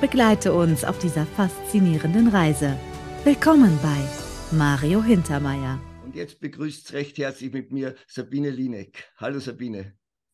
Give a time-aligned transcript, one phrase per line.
[0.00, 2.74] Begleite uns auf dieser faszinierenden Reise.
[3.22, 5.78] Willkommen bei Mario Hintermeier.
[6.02, 9.12] Und jetzt begrüßt recht herzlich mit mir Sabine Linek.
[9.18, 9.92] Hallo Sabine.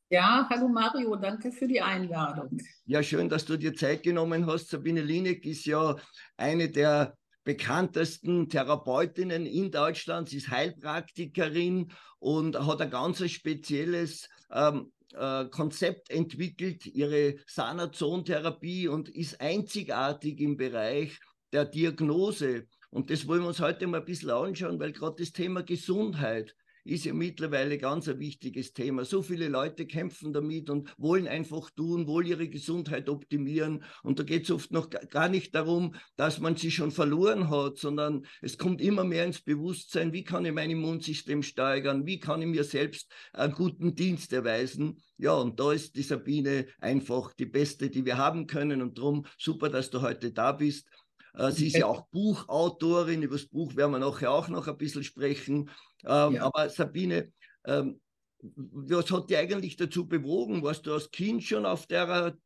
[0.09, 2.60] Ja, hallo Mario, danke für die Einladung.
[2.84, 4.71] Ja, schön, dass du dir Zeit genommen hast.
[4.71, 5.96] Sabine Linek ist ja
[6.37, 10.29] eine der bekanntesten Therapeutinnen in Deutschland.
[10.29, 11.91] Sie ist Heilpraktikerin
[12.21, 20.57] und hat ein ganz spezielles ähm, äh, Konzept entwickelt, ihre Sanazon-Therapie und ist einzigartig im
[20.57, 21.19] Bereich
[21.52, 22.66] der Diagnose.
[22.91, 26.54] Und das wollen wir uns heute mal ein bisschen anschauen, weil gerade das Thema Gesundheit
[26.87, 29.04] ist ja mittlerweile ganz ein wichtiges Thema.
[29.04, 33.84] So viele Leute kämpfen damit und wollen einfach tun, wollen ihre Gesundheit optimieren.
[34.02, 37.79] Und da geht es oft noch gar nicht darum, dass man sie schon verloren hat,
[37.79, 42.42] sondern es kommt immer mehr ins Bewusstsein, wie kann ich mein Immunsystem steigern, wie kann
[42.42, 45.02] ich mir selbst einen guten Dienst erweisen.
[45.18, 48.82] Ja, und da ist die Sabine einfach die beste, die wir haben können.
[48.82, 50.88] Und darum super, dass du heute da bist.
[51.37, 54.79] Äh, sie ist ja auch Buchautorin, über das Buch werden wir nachher auch noch ein
[54.79, 55.70] bisschen sprechen.
[56.04, 56.45] Ähm, ja.
[56.45, 57.32] Aber Sabine,
[57.65, 58.01] ähm,
[58.40, 60.62] was hat dich eigentlich dazu bewogen?
[60.62, 62.37] Warst du als Kind schon auf der,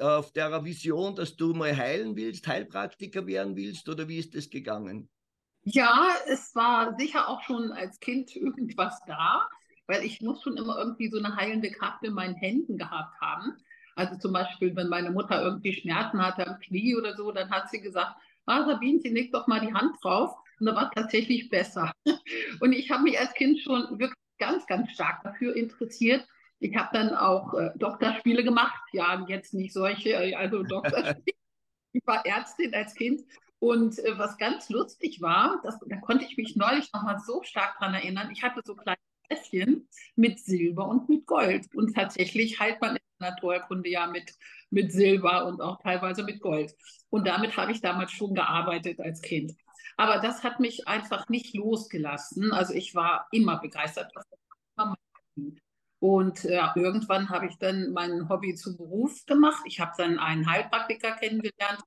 [0.00, 4.50] auf der Vision, dass du mal heilen willst, Heilpraktiker werden willst oder wie ist das
[4.50, 5.08] gegangen?
[5.62, 9.48] Ja, es war sicher auch schon als Kind irgendwas da,
[9.86, 13.56] weil ich muss schon immer irgendwie so eine heilende Kraft in meinen Händen gehabt haben.
[13.96, 17.68] Also zum Beispiel, wenn meine Mutter irgendwie Schmerzen hatte am Knie oder so, dann hat
[17.70, 18.14] sie gesagt,
[18.46, 20.36] ah, Sabine, sie legt doch mal die Hand drauf.
[20.58, 21.92] Und da war es tatsächlich besser.
[22.60, 26.26] Und ich habe mich als Kind schon wirklich ganz, ganz stark dafür interessiert.
[26.58, 28.82] Ich habe dann auch äh, Doktorspiele gemacht.
[28.92, 31.36] Ja, jetzt nicht solche, äh, also Doktorspiele.
[31.92, 33.22] ich war Ärztin als Kind.
[33.58, 37.78] Und äh, was ganz lustig war, das, da konnte ich mich neulich nochmal so stark
[37.78, 38.30] dran erinnern.
[38.30, 41.66] Ich hatte so kleine Fläschchen mit Silber und mit Gold.
[41.74, 44.34] Und tatsächlich heilt man in der Naturkunde ja mit,
[44.70, 46.74] mit Silber und auch teilweise mit Gold.
[47.10, 49.52] Und damit habe ich damals schon gearbeitet als Kind.
[49.96, 52.52] Aber das hat mich einfach nicht losgelassen.
[52.52, 54.10] Also ich war immer begeistert.
[55.98, 59.62] Und ja, irgendwann habe ich dann mein Hobby zu Beruf gemacht.
[59.66, 61.82] Ich habe dann einen Heilpraktiker kennengelernt,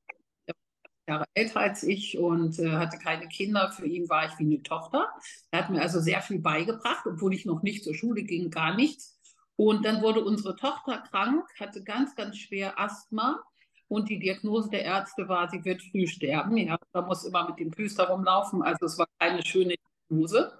[0.47, 3.71] der war Jahre älter als ich und äh, hatte keine Kinder.
[3.71, 5.09] Für ihn war ich wie eine Tochter.
[5.49, 8.75] Er hat mir also sehr viel beigebracht, obwohl ich noch nicht zur Schule ging, gar
[8.75, 9.12] nichts.
[9.55, 13.43] Und dann wurde unsere Tochter krank, hatte ganz, ganz schwer Asthma
[13.87, 16.57] und die Diagnose der Ärzte war, sie wird früh sterben.
[16.57, 18.63] Ja, da muss immer mit dem Plüster rumlaufen.
[18.63, 19.75] Also es war keine schöne
[20.09, 20.57] Diagnose.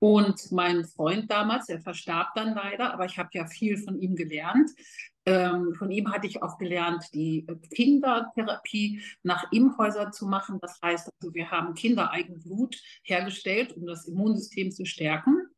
[0.00, 4.14] Und mein Freund damals, der verstarb dann leider, aber ich habe ja viel von ihm
[4.14, 4.70] gelernt.
[5.26, 10.60] Ähm, von ihm hatte ich auch gelernt, die Kindertherapie nach Impfhäusern zu machen.
[10.60, 15.48] Das heißt, also wir haben Kindereigenblut hergestellt, um das Immunsystem zu stärken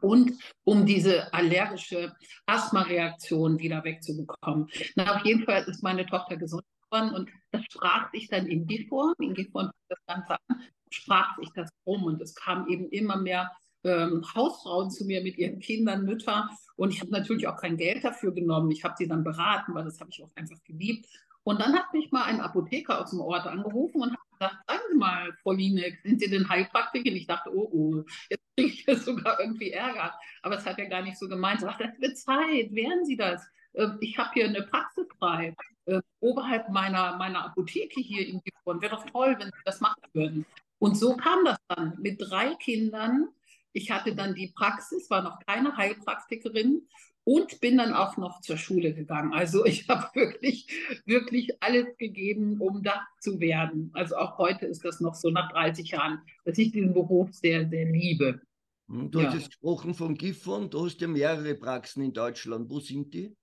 [0.00, 0.32] und
[0.64, 2.14] um diese allergische
[2.46, 4.68] Asthma-Reaktion wieder wegzubekommen.
[4.96, 8.66] Na, auf jeden Fall ist meine Tochter gesund geworden und das sprach sich dann in
[8.66, 13.16] Gifhorn, in Gifhorn das Ganze an, sprach sich das um und es kamen eben immer
[13.16, 13.50] mehr
[13.84, 18.04] ähm, Hausfrauen zu mir mit ihren Kindern, Mütter und ich habe natürlich auch kein Geld
[18.04, 18.70] dafür genommen.
[18.70, 21.06] Ich habe sie dann beraten, weil das habe ich auch einfach geliebt.
[21.44, 24.82] Und dann hat mich mal ein Apotheker aus dem Ort angerufen und hat gesagt, sagen
[24.90, 27.16] Sie mal, Frau Lienek, sind Sie denn Heilpraktikerin?
[27.16, 30.14] Ich dachte, oh, oh, jetzt kriege ich jetzt sogar irgendwie Ärger.
[30.42, 31.62] Aber es hat er gar nicht so gemeint.
[31.62, 33.46] Er sagte, es wird Zeit, werden Sie das?
[33.74, 35.54] Ähm, ich habe hier eine Praxis frei,
[35.86, 38.80] äh, oberhalb meiner, meiner Apotheke hier in Gifhorn.
[38.80, 40.46] Wäre doch toll, wenn Sie das machen würden.
[40.78, 43.28] Und so kam das dann mit drei Kindern.
[43.72, 46.86] Ich hatte dann die Praxis, war noch keine Heilpraktikerin
[47.24, 49.32] und bin dann auch noch zur Schule gegangen.
[49.32, 50.66] Also ich habe wirklich,
[51.06, 53.90] wirklich alles gegeben, um das zu werden.
[53.94, 57.68] Also auch heute ist das noch so nach 30 Jahren, dass ich diesen Beruf sehr,
[57.68, 58.40] sehr liebe.
[58.88, 59.26] Hm, du ja.
[59.26, 62.68] hast jetzt gesprochen von Gifhorn, du hast ja mehrere Praxen in Deutschland.
[62.70, 63.34] Wo sind die?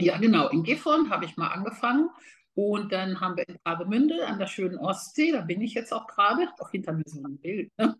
[0.00, 0.48] Ja, genau.
[0.48, 2.08] In Gifhorn habe ich mal angefangen
[2.54, 6.06] und dann haben wir in Travemünde an der schönen Ostsee, da bin ich jetzt auch
[6.06, 7.70] gerade, auch hinter mir so ein Bild.
[7.76, 7.96] Ne?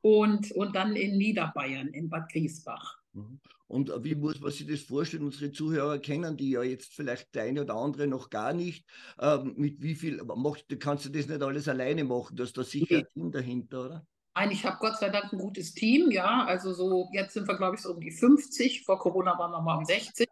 [0.00, 3.01] Und, und dann in Niederbayern, in Bad Griesbach.
[3.12, 3.40] Mhm.
[3.66, 5.24] Und wie muss man sich das vorstellen?
[5.24, 8.86] Unsere Zuhörer kennen die ja jetzt vielleicht der eine oder andere noch gar nicht.
[9.18, 12.36] Ähm, mit wie viel macht, kannst du das nicht alles alleine machen?
[12.36, 14.06] Du hast da sicher ein Team dahinter, oder?
[14.34, 16.44] Nein, ich habe Gott sei Dank ein gutes Team, ja.
[16.46, 18.82] Also so, jetzt sind wir, glaube ich, so um die 50.
[18.84, 20.26] Vor Corona waren wir mal um 60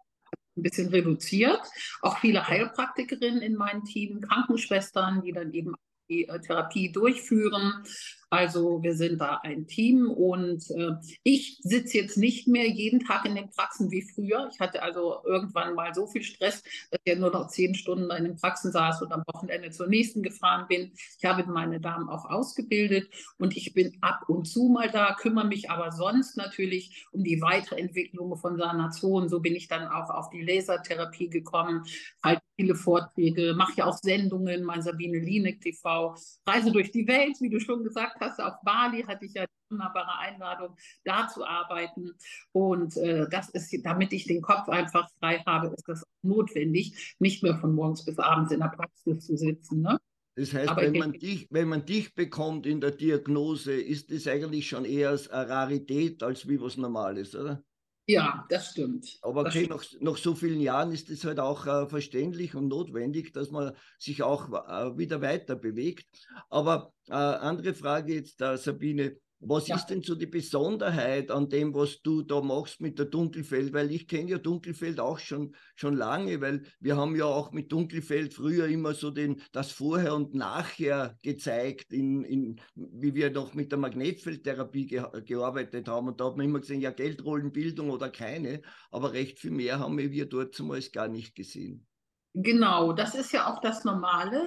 [0.56, 1.60] ein bisschen reduziert.
[2.02, 5.74] Auch viele Heilpraktikerinnen in meinem Team, Krankenschwestern, die dann eben
[6.08, 7.84] die äh, Therapie durchführen.
[8.30, 10.92] Also wir sind da ein Team und äh,
[11.24, 14.48] ich sitze jetzt nicht mehr jeden Tag in den Praxen wie früher.
[14.52, 16.62] Ich hatte also irgendwann mal so viel Stress,
[16.92, 20.22] dass ich nur noch zehn Stunden in den Praxen saß und am Wochenende zur nächsten
[20.22, 20.92] gefahren bin.
[21.18, 25.48] Ich habe meine Damen auch ausgebildet und ich bin ab und zu mal da, kümmere
[25.48, 29.28] mich aber sonst natürlich um die Weiterentwicklung von Sanation.
[29.28, 31.84] So bin ich dann auch auf die Lasertherapie gekommen,
[32.22, 36.14] halte viele Vorträge, mache ja auch Sendungen, mein Sabine Lienek TV,
[36.46, 39.74] reise durch die Welt, wie du schon gesagt hast, auf Bali hatte ich ja die
[39.74, 42.12] wunderbare Einladung, da zu arbeiten.
[42.52, 47.42] Und äh, das ist, damit ich den Kopf einfach frei habe, ist das notwendig, nicht
[47.42, 49.82] mehr von morgens bis abends in der Praxis zu sitzen.
[49.82, 49.98] Ne?
[50.36, 54.68] Das heißt, wenn man, dich, wenn man dich bekommt in der Diagnose, ist das eigentlich
[54.68, 57.62] schon eher eine Rarität als wie was Normales, oder?
[58.10, 59.18] Ja, das stimmt.
[59.22, 59.80] Aber das okay, stimmt.
[60.02, 63.72] Nach, nach so vielen Jahren ist es halt auch äh, verständlich und notwendig, dass man
[63.98, 66.06] sich auch äh, wieder weiter bewegt.
[66.48, 69.76] Aber äh, andere Frage jetzt, äh, Sabine, was ja.
[69.76, 73.72] ist denn so die Besonderheit an dem, was du da machst mit der Dunkelfeld?
[73.72, 77.72] Weil ich kenne ja Dunkelfeld auch schon, schon lange, weil wir haben ja auch mit
[77.72, 83.54] Dunkelfeld früher immer so den, das Vorher und Nachher gezeigt, in, in, wie wir noch
[83.54, 86.08] mit der Magnetfeldtherapie ge gearbeitet haben.
[86.08, 88.60] Und da hat man immer gesehen, ja, Geldrollenbildung oder keine,
[88.90, 91.86] aber recht viel mehr haben wir dort zumeist gar nicht gesehen.
[92.34, 94.44] Genau, das ist ja auch das Normale.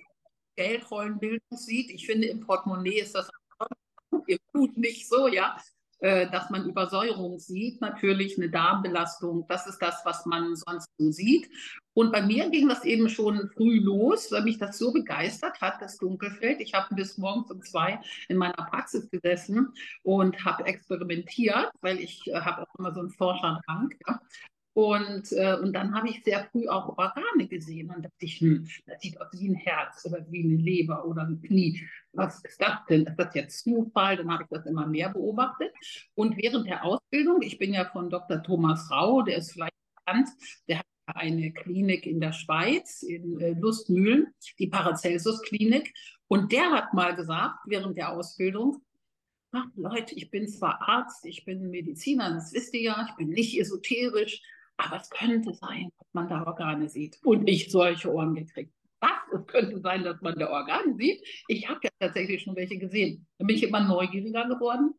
[0.56, 1.90] Geldrollenbildung sieht.
[1.90, 3.28] Ich finde, im Portemonnaie ist das
[4.28, 5.58] im Blut nicht so, ja,
[6.04, 11.12] äh, dass man Übersäuerung sieht, natürlich eine Darmbelastung, das ist das, was man sonst so
[11.12, 11.50] sieht.
[11.94, 15.82] Und bei mir ging das eben schon früh los, weil mich das so begeistert hat,
[15.82, 16.60] das Dunkelfeld.
[16.60, 22.28] Ich habe bis morgens um zwei in meiner Praxis gesessen und habe experimentiert, weil ich
[22.28, 23.94] äh, habe auch immer so einen Forscherdrang.
[24.06, 24.20] Ja.
[24.74, 28.68] Und, äh, und dann habe ich sehr früh auch Organe gesehen und dachte ich, hm,
[28.88, 31.82] das sieht aus wie ein Herz oder wie eine Leber oder ein Knie.
[32.14, 33.06] Was ist das denn?
[33.06, 34.18] Ist das jetzt Zufall?
[34.18, 35.72] Dann habe ich das immer mehr beobachtet.
[36.16, 38.42] Und während der Ausbildung, ich bin ja von Dr.
[38.42, 40.30] Thomas Rau, der ist vielleicht bekannt,
[40.68, 45.94] der hat eine Klinik in der Schweiz, in äh, Lustmühlen, die Paracelsus-Klinik.
[46.28, 48.82] Und der hat mal gesagt, während der Ausbildung,
[49.52, 53.30] ach Leute, ich bin zwar Arzt, ich bin Mediziner, das wisst ihr ja, ich bin
[53.30, 54.42] nicht esoterisch,
[54.84, 57.18] aber es könnte sein, dass man da Organe sieht.
[57.24, 58.74] Und ich solche Ohren gekriegt.
[59.00, 59.12] Was?
[59.34, 61.26] Es könnte sein, dass man da Organe sieht.
[61.48, 63.26] Ich habe ja tatsächlich schon welche gesehen.
[63.38, 64.94] Da bin ich immer neugieriger geworden.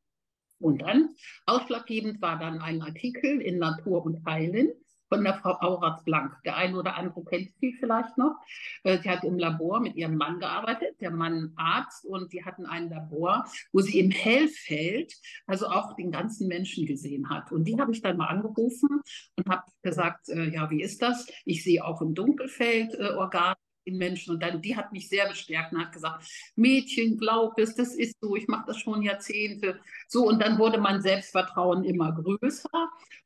[0.58, 1.10] Und dann,
[1.46, 4.72] ausschlaggebend war dann ein Artikel in Natur und Heilen
[5.08, 6.42] von der Frau Auratz-Blank.
[6.44, 8.36] Der eine oder andere kennt sie vielleicht noch.
[8.82, 12.66] Äh, sie hat im Labor mit ihrem Mann gearbeitet, der Mann Arzt, und die hatten
[12.66, 15.14] ein Labor, wo sie im Hellfeld
[15.46, 17.52] also auch den ganzen Menschen gesehen hat.
[17.52, 19.02] Und die habe ich dann mal angerufen
[19.36, 21.26] und habe gesagt, äh, ja, wie ist das?
[21.44, 24.34] Ich sehe auch im Dunkelfeld Organe den Menschen.
[24.34, 26.24] Und dann, die hat mich sehr bestärkt und hat gesagt,
[26.56, 29.80] Mädchen, glaub es, das ist so, ich mache das schon Jahrzehnte.
[30.08, 32.68] So, und dann wurde mein Selbstvertrauen immer größer.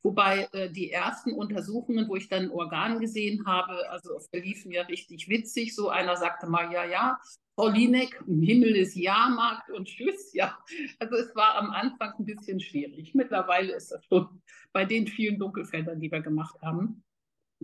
[0.03, 5.29] Wobei äh, die ersten Untersuchungen, wo ich dann Organe gesehen habe, also verliefen ja richtig
[5.29, 5.75] witzig.
[5.75, 7.19] So einer sagte mal, ja, ja,
[7.59, 10.57] Frau Lienek, im Himmel ist Jahrmarkt und Tschüss, ja.
[11.01, 13.17] Also es war am Anfang ein bisschen schwierig.
[13.17, 14.29] Mittlerweile ist das schon
[14.73, 17.03] bei den vielen Dunkelfeldern, die wir gemacht haben,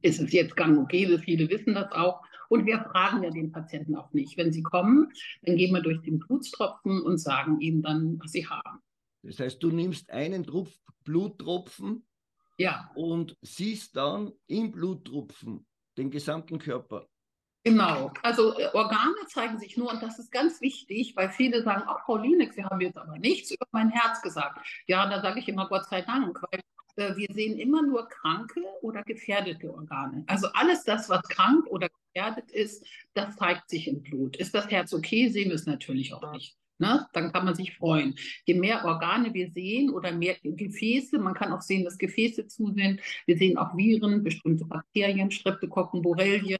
[0.02, 1.20] ist es jetzt gang und gäbe.
[1.20, 2.22] Viele wissen das auch.
[2.48, 4.36] Und wir fragen ja den Patienten auch nicht.
[4.36, 5.12] Wenn sie kommen,
[5.42, 8.80] dann gehen wir durch den Blutstropfen und sagen ihnen dann, was sie haben.
[9.22, 10.70] Das heißt, du nimmst einen Tropf
[11.04, 12.06] Bluttropfen
[12.58, 12.90] ja.
[12.94, 17.06] und siehst dann im Bluttropfen den gesamten Körper.
[17.66, 21.84] Genau, also äh, Organe zeigen sich nur, und das ist ganz wichtig, weil viele sagen,
[21.86, 24.58] ach Frau Lienek, Sie haben jetzt aber nichts über mein Herz gesagt.
[24.86, 26.60] Ja, da sage ich immer Gott sei Dank, weil
[26.96, 30.24] äh, wir sehen immer nur kranke oder gefährdete Organe.
[30.26, 34.36] Also alles das, was krank oder gefährdet ist, das zeigt sich im Blut.
[34.36, 36.56] Ist das Herz okay, sehen wir es natürlich auch nicht.
[36.78, 37.06] Ne?
[37.12, 38.16] Dann kann man sich freuen.
[38.46, 42.72] Je mehr Organe wir sehen oder mehr Gefäße, man kann auch sehen, dass Gefäße zu
[42.72, 43.00] sind.
[43.26, 46.58] Wir sehen auch Viren, bestimmte Bakterien, Streptokokken, Borrelien,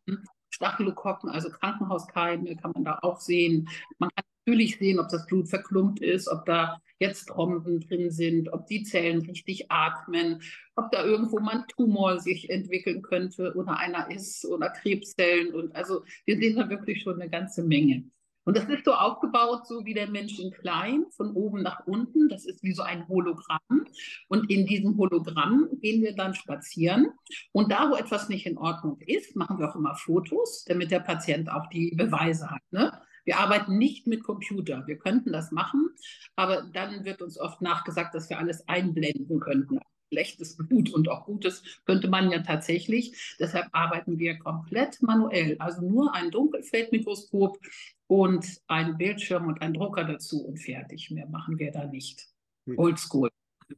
[0.50, 3.68] Staphylokokken, also Krankenhauskeime kann man da auch sehen.
[3.98, 8.52] Man kann natürlich sehen, ob das Blut verklumpt ist, ob da jetzt Tromben drin sind,
[8.52, 10.42] ob die Zellen richtig atmen,
[10.76, 15.54] ob da irgendwo mal ein Tumor sich entwickeln könnte oder einer ist oder Krebszellen.
[15.54, 18.04] Und also wir sehen da wirklich schon eine ganze Menge.
[18.46, 22.28] Und das ist so aufgebaut, so wie der Mensch in klein, von oben nach unten.
[22.28, 23.86] Das ist wie so ein Hologramm.
[24.28, 27.08] Und in diesem Hologramm gehen wir dann spazieren.
[27.52, 31.00] Und da, wo etwas nicht in Ordnung ist, machen wir auch immer Fotos, damit der
[31.00, 32.60] Patient auch die Beweise hat.
[32.70, 32.92] Ne?
[33.24, 34.86] Wir arbeiten nicht mit Computer.
[34.86, 35.90] Wir könnten das machen,
[36.36, 39.78] aber dann wird uns oft nachgesagt, dass wir alles einblenden könnten.
[40.12, 43.36] Schlechtes Blut und auch Gutes könnte man ja tatsächlich.
[43.40, 45.56] Deshalb arbeiten wir komplett manuell.
[45.58, 47.58] Also nur ein Dunkelfeldmikroskop
[48.06, 51.10] und ein Bildschirm und ein Drucker dazu und fertig.
[51.10, 52.28] Mehr machen wir da nicht.
[52.76, 53.30] Oldschool.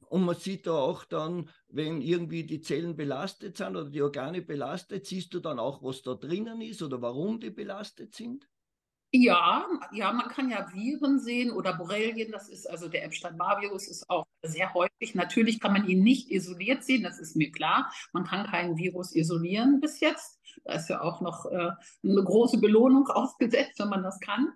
[0.09, 4.43] Und man sieht da auch dann, wenn irgendwie die Zellen belastet sind oder die Organe
[4.43, 8.49] belastet, siehst du dann auch, was da drinnen ist oder warum die belastet sind?
[9.15, 14.11] Ja, ja, man kann ja Viren sehen oder Borrelien, das ist also der Epstein-Barr-Virus ist
[14.11, 15.15] auch sehr häufig.
[15.15, 17.93] Natürlich kann man ihn nicht isoliert sehen, das ist mir klar.
[18.13, 20.41] Man kann keinen Virus isolieren bis jetzt.
[20.65, 21.71] Da ist ja auch noch äh,
[22.03, 24.53] eine große Belohnung ausgesetzt, wenn man das kann.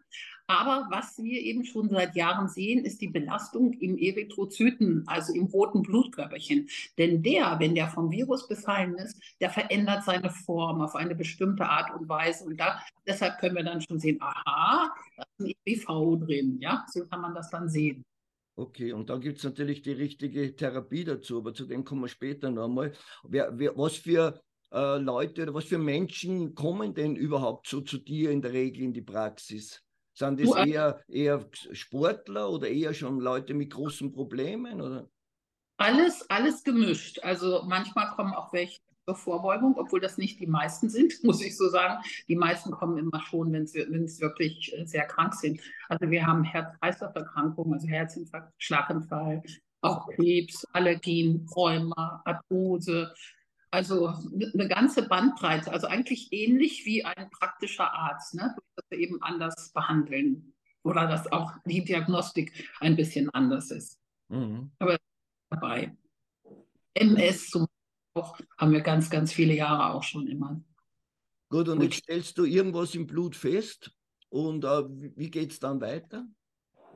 [0.50, 5.44] Aber was wir eben schon seit Jahren sehen, ist die Belastung im Erythrozyten, also im
[5.44, 6.68] roten Blutkörperchen.
[6.98, 11.66] Denn der, wenn der vom Virus befallen ist, der verändert seine Form auf eine bestimmte
[11.66, 12.46] Art und Weise.
[12.46, 16.58] Und da, deshalb können wir dann schon sehen, aha, da ist ein EBV drin.
[16.60, 18.04] Ja, so kann man das dann sehen.
[18.60, 22.08] Okay, und dann gibt es natürlich die richtige Therapie dazu, aber zu dem kommen wir
[22.08, 22.92] später nochmal.
[23.22, 24.38] Wer, wer, was für
[24.70, 28.82] äh, Leute oder was für Menschen kommen denn überhaupt so zu dir in der Regel
[28.82, 29.82] in die Praxis?
[30.12, 34.82] Sind das äh eher, eher Sportler oder eher schon Leute mit großen Problemen?
[34.82, 35.08] Oder?
[35.78, 37.18] Alles, alles gemischt.
[37.22, 38.78] Also manchmal kommen auch welche
[39.10, 42.02] zur Vorbeugung, obwohl das nicht die meisten sind, muss ich so sagen.
[42.28, 43.80] Die meisten kommen immer schon, wenn sie
[44.20, 45.60] wirklich äh, sehr krank sind.
[45.88, 49.42] Also wir haben Herz-Kreislauf-Erkrankungen, also Herzinfarkt, Schlaganfall,
[49.82, 53.12] auch Krebs, Allergien, Rheuma, Arthrose,
[53.72, 58.54] also eine ganze Bandbreite, also eigentlich ähnlich wie ein praktischer Arzt, ne?
[58.76, 63.98] dass wir eben anders behandeln oder dass auch die Diagnostik ein bisschen anders ist.
[64.28, 64.70] Mhm.
[64.78, 64.96] Aber
[65.50, 65.96] dabei.
[66.94, 67.66] MS zum
[68.14, 70.60] auch, haben wir ganz, ganz viele Jahre auch schon immer.
[71.48, 71.84] Gut, und Gut.
[71.84, 73.92] jetzt stellst du irgendwas im Blut fest
[74.28, 74.84] und äh,
[75.16, 76.26] wie geht es dann weiter?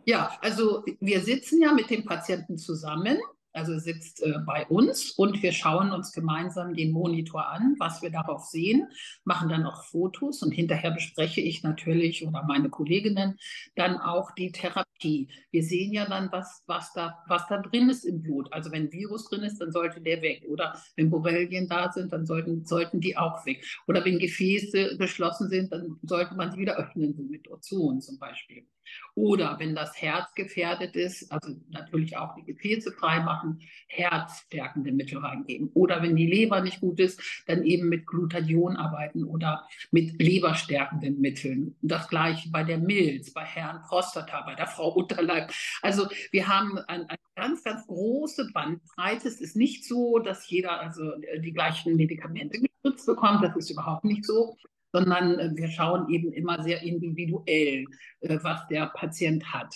[0.06, 3.18] Ja, also wir sitzen ja mit dem Patienten zusammen
[3.54, 8.10] also sitzt äh, bei uns und wir schauen uns gemeinsam den Monitor an, was wir
[8.10, 8.88] darauf sehen,
[9.22, 13.38] machen dann auch Fotos und hinterher bespreche ich natürlich oder meine Kolleginnen
[13.76, 14.84] dann auch die Therapie.
[15.02, 18.52] Wir sehen ja dann, was, was, da, was da drin ist im Blut.
[18.52, 20.44] Also wenn Virus drin ist, dann sollte der weg.
[20.48, 23.64] Oder wenn Borrelien da sind, dann sollten, sollten die auch weg.
[23.86, 28.18] Oder wenn Gefäße geschlossen sind, dann sollte man sie wieder öffnen, so mit Ozon zum
[28.18, 28.66] Beispiel.
[29.14, 35.70] Oder wenn das Herz gefährdet ist, also natürlich auch die Gefäße freimachen, herzstärkende Mittel reingeben.
[35.74, 41.20] Oder wenn die Leber nicht gut ist, dann eben mit Glutathion arbeiten oder mit leberstärkenden
[41.20, 41.76] Mitteln.
[41.82, 45.52] Das gleiche bei der Milz, bei Herrn Prostata, bei der Frau Unterleib.
[45.82, 49.28] Also wir haben ein, eine ganz, ganz große Bandbreite.
[49.28, 53.44] Es ist nicht so, dass jeder also die gleichen Medikamente gespritzt bekommt.
[53.44, 54.56] Das ist überhaupt nicht so
[54.94, 57.84] sondern äh, wir schauen eben immer sehr individuell,
[58.20, 59.74] äh, was der Patient hat.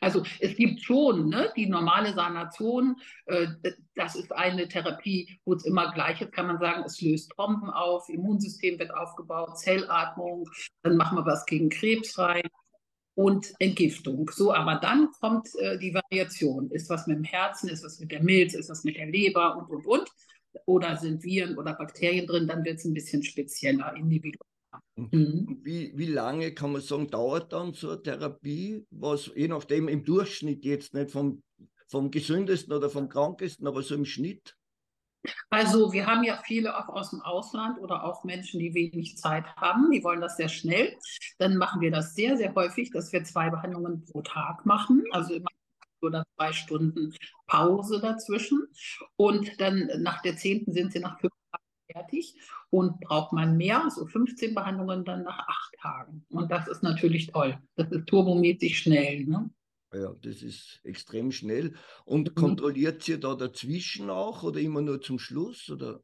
[0.00, 3.46] Also es gibt schon ne, die normale Sanation, äh,
[3.94, 7.70] das ist eine Therapie, wo es immer gleich ist, kann man sagen, es löst Trompen
[7.70, 10.48] auf, Immunsystem wird aufgebaut, Zellatmung,
[10.82, 12.48] dann machen wir was gegen Krebs rein
[13.18, 14.30] und Entgiftung.
[14.32, 16.70] So, aber dann kommt äh, die Variation.
[16.70, 19.56] Ist was mit dem Herzen, ist was mit der Milz, ist was mit der Leber
[19.56, 20.08] und, und, und
[20.66, 24.38] oder sind Viren oder Bakterien drin, dann wird es ein bisschen spezieller, individuell.
[24.94, 25.60] Mhm.
[25.64, 30.04] Wie, wie lange kann man sagen, dauert dann so eine Therapie, was je nachdem im
[30.04, 31.42] Durchschnitt jetzt nicht vom,
[31.88, 34.54] vom gesündesten oder vom krankesten, aber so im Schnitt?
[35.50, 39.46] Also wir haben ja viele auch aus dem Ausland oder auch Menschen, die wenig Zeit
[39.56, 40.96] haben, die wollen das sehr schnell.
[41.38, 45.04] Dann machen wir das sehr, sehr häufig, dass wir zwei Behandlungen pro Tag machen.
[45.10, 45.48] Also immer
[46.00, 47.14] oder zwei Stunden
[47.46, 48.68] Pause dazwischen.
[49.16, 52.34] Und dann nach der zehnten sind sie nach fünf Tagen fertig.
[52.70, 56.26] Und braucht man mehr, so 15 Behandlungen dann nach acht Tagen.
[56.28, 57.58] Und das ist natürlich toll.
[57.76, 59.24] Das ist turbomäßig schnell.
[59.24, 59.50] Ne?
[59.92, 61.74] Ja, das ist extrem schnell.
[62.04, 62.34] Und mhm.
[62.34, 65.70] kontrolliert sie da dazwischen auch oder immer nur zum Schluss?
[65.70, 66.02] Oder?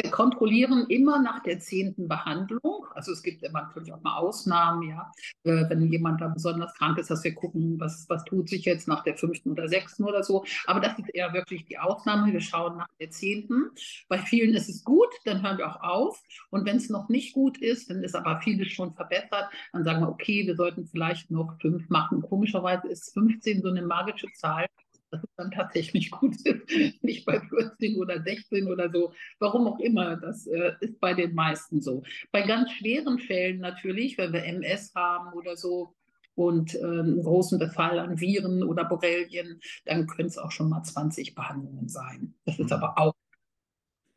[0.00, 2.75] Wir kontrollieren immer nach der zehnten Behandlung.
[2.96, 5.12] Also es gibt natürlich auch mal Ausnahmen, ja,
[5.44, 8.88] äh, wenn jemand da besonders krank ist, dass wir gucken, was, was tut sich jetzt
[8.88, 10.44] nach der fünften oder sechsten oder so.
[10.66, 12.32] Aber das ist eher wirklich die Ausnahme.
[12.32, 13.70] Wir schauen nach der zehnten.
[14.08, 16.22] Bei vielen ist es gut, dann hören wir auch auf.
[16.50, 20.00] Und wenn es noch nicht gut ist, dann ist aber vieles schon verbessert, dann sagen
[20.00, 22.22] wir, okay, wir sollten vielleicht noch fünf machen.
[22.22, 24.66] Komischerweise ist 15 so eine magische Zahl
[25.16, 26.68] dass es dann tatsächlich gut ist,
[27.02, 29.12] nicht bei 14 oder 16 oder so.
[29.38, 32.02] Warum auch immer, das äh, ist bei den meisten so.
[32.32, 35.94] Bei ganz schweren Fällen natürlich, wenn wir MS haben oder so,
[36.36, 40.82] und äh, einen großen Befall an Viren oder Borrelien, dann können es auch schon mal
[40.82, 42.34] 20 Behandlungen sein.
[42.44, 42.72] Das ist mhm.
[42.72, 43.14] aber auch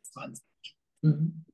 [0.02, 0.44] 20.
[1.00, 1.44] Mhm.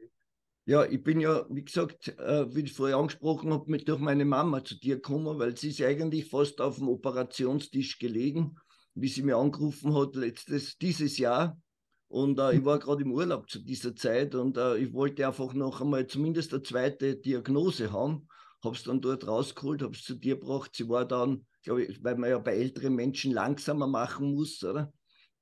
[0.68, 4.24] Ja, ich bin ja, wie gesagt, äh, wie ich vorher angesprochen habe, mit durch meine
[4.24, 8.56] Mama zu dir gekommen, weil sie ist eigentlich fast auf dem Operationstisch gelegen
[8.96, 11.60] wie sie mir angerufen hat, letztes, dieses Jahr.
[12.08, 15.52] Und äh, ich war gerade im Urlaub zu dieser Zeit und äh, ich wollte einfach
[15.52, 18.28] noch einmal zumindest eine zweite Diagnose haben.
[18.64, 20.70] habe es dann dort rausgeholt, habe es zu dir gebracht.
[20.74, 24.92] Sie war dann, glaube ich, weil man ja bei älteren Menschen langsamer machen muss, oder?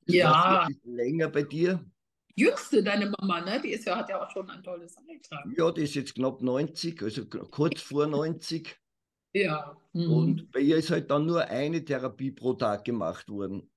[0.06, 0.66] Sie ja.
[0.84, 1.84] länger bei dir.
[2.34, 3.60] Jüngste, deine Mama, ne?
[3.62, 5.44] Die ist ja, hat ja auch schon ein tolles Alter.
[5.56, 8.76] Ja, die ist jetzt knapp 90, also kurz vor 90.
[9.34, 9.76] Ja.
[9.92, 10.12] Mhm.
[10.12, 13.68] Und bei ihr ist halt dann nur eine Therapie pro Tag gemacht worden.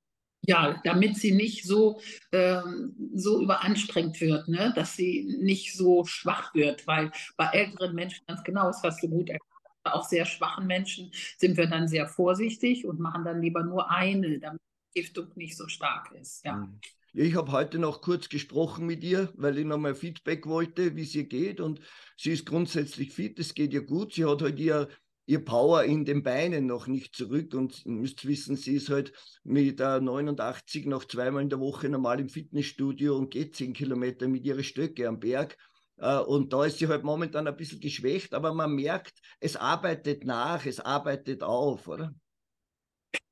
[0.43, 1.99] Ja, damit sie nicht so,
[2.31, 4.71] ähm, so überanstrengt wird, ne?
[4.75, 9.09] dass sie nicht so schwach wird, weil bei älteren Menschen ganz genau, das hast du
[9.09, 9.43] gut erklärt,
[9.83, 14.39] auch sehr schwachen Menschen sind wir dann sehr vorsichtig und machen dann lieber nur eine,
[14.39, 14.61] damit
[14.93, 16.45] die Giftung nicht so stark ist.
[16.45, 16.55] Ja.
[16.55, 16.79] Mhm.
[17.13, 21.15] Ich habe heute noch kurz gesprochen mit ihr, weil ich nochmal Feedback wollte, wie es
[21.15, 21.59] ihr geht.
[21.59, 21.81] Und
[22.15, 24.13] sie ist grundsätzlich fit, es geht ihr gut.
[24.13, 24.87] Sie hat halt ihr
[25.27, 27.53] ihr Power in den Beinen noch nicht zurück.
[27.53, 29.11] Und ihr müsst wissen, sie ist halt
[29.43, 34.27] mit äh, 89 noch zweimal in der Woche normal im Fitnessstudio und geht zehn Kilometer
[34.27, 35.57] mit ihren Stöcke am Berg.
[35.97, 40.23] Äh, und da ist sie halt momentan ein bisschen geschwächt, aber man merkt, es arbeitet
[40.23, 42.15] nach, es arbeitet auf, oder?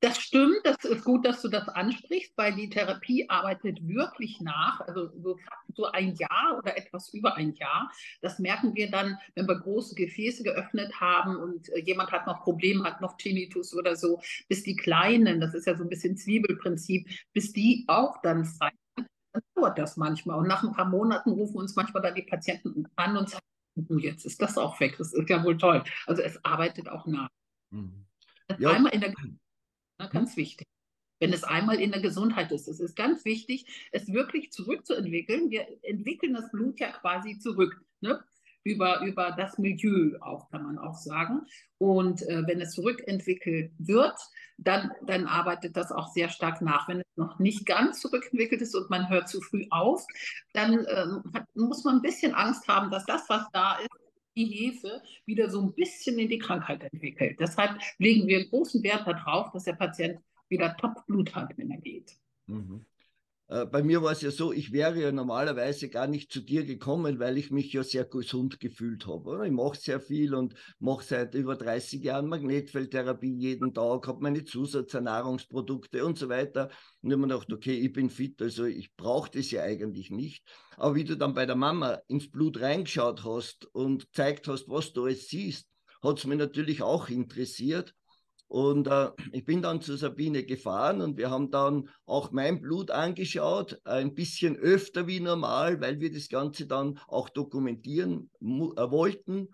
[0.05, 4.79] Das stimmt, das ist gut, dass du das ansprichst, weil die Therapie arbeitet wirklich nach,
[4.81, 5.09] also
[5.73, 7.91] so, ein Jahr oder etwas über ein Jahr.
[8.21, 12.43] Das merken wir dann, wenn wir große Gefäße geöffnet haben und äh, jemand hat noch
[12.43, 16.17] Probleme, hat noch Tinnitus oder so, bis die Kleinen, das ist ja so ein bisschen
[16.17, 20.37] Zwiebelprinzip, bis die auch dann frei sind, dann dauert das manchmal.
[20.37, 23.45] Und nach ein paar Monaten rufen uns manchmal dann die Patienten an und sagen,
[23.89, 25.83] oh, jetzt ist das auch weg, das ist ja wohl toll.
[26.05, 27.29] Also es arbeitet auch nach.
[27.71, 28.05] Mhm.
[28.59, 28.69] Ja.
[28.69, 29.13] Einmal in der
[29.99, 30.37] Ne, ganz hm?
[30.37, 30.67] wichtig.
[31.19, 32.67] Wenn es einmal in der Gesundheit ist.
[32.67, 35.49] Es ist ganz wichtig, es wirklich zurückzuentwickeln.
[35.49, 37.81] Wir entwickeln das Blut ja quasi zurück.
[38.01, 38.21] Ne?
[38.63, 41.45] Über, über das Milieu auch, kann man auch sagen.
[41.77, 44.17] Und äh, wenn es zurückentwickelt wird,
[44.57, 46.87] dann, dann arbeitet das auch sehr stark nach.
[46.89, 50.05] Wenn es noch nicht ganz zurückentwickelt ist und man hört zu früh auf,
[50.53, 54.04] dann äh, hat, muss man ein bisschen Angst haben, dass das, was da ist,
[54.35, 57.39] die Hefe wieder so ein bisschen in die Krankheit entwickelt.
[57.39, 62.17] Deshalb legen wir großen Wert darauf, dass der Patient wieder Top-Blut hat, wenn er geht.
[62.47, 62.85] Mhm.
[63.47, 66.65] Äh, bei mir war es ja so, ich wäre ja normalerweise gar nicht zu dir
[66.65, 69.45] gekommen, weil ich mich ja sehr gesund gefühlt habe.
[69.45, 74.45] Ich mache sehr viel und mache seit über 30 Jahren Magnetfeldtherapie jeden Tag, habe meine
[74.45, 76.69] Zusatzernährungsprodukte und so weiter.
[77.01, 80.09] Und ich habe mir gedacht, okay, ich bin fit, also ich brauche das ja eigentlich
[80.09, 80.43] nicht.
[80.77, 84.91] Aber wie du dann bei der Mama ins Blut reingeschaut hast und gezeigt hast, was
[84.93, 85.69] du alles siehst,
[86.01, 87.93] hat es mich natürlich auch interessiert.
[88.47, 92.91] Und äh, ich bin dann zu Sabine gefahren und wir haben dann auch mein Blut
[92.91, 99.49] angeschaut, ein bisschen öfter wie normal, weil wir das Ganze dann auch dokumentieren äh, wollten.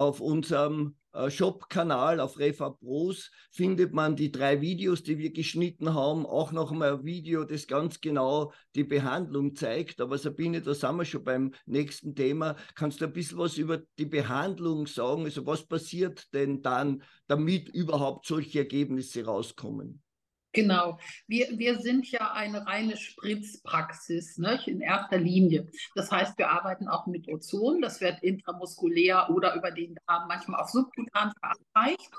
[0.00, 5.92] Auf unserem äh, Shop-Kanal auf Refa Pros findet man die drei Videos, die wir geschnitten
[5.92, 6.24] haben.
[6.24, 10.00] Auch noch mal ein Video, das ganz genau die Behandlung zeigt.
[10.00, 12.56] Aber Sabine, da sind wir schon beim nächsten Thema.
[12.74, 15.24] Kannst du ein bisschen was über die Behandlung sagen?
[15.24, 20.02] Also was passiert denn dann, damit überhaupt solche Ergebnisse rauskommen?
[20.52, 20.98] Genau.
[21.28, 25.68] Wir, wir sind ja eine reine Spritzpraxis ne, in erster Linie.
[25.94, 27.80] Das heißt, wir arbeiten auch mit Ozon.
[27.80, 32.10] Das wird intramuskulär oder über den Darm manchmal auch subkutan verabreicht.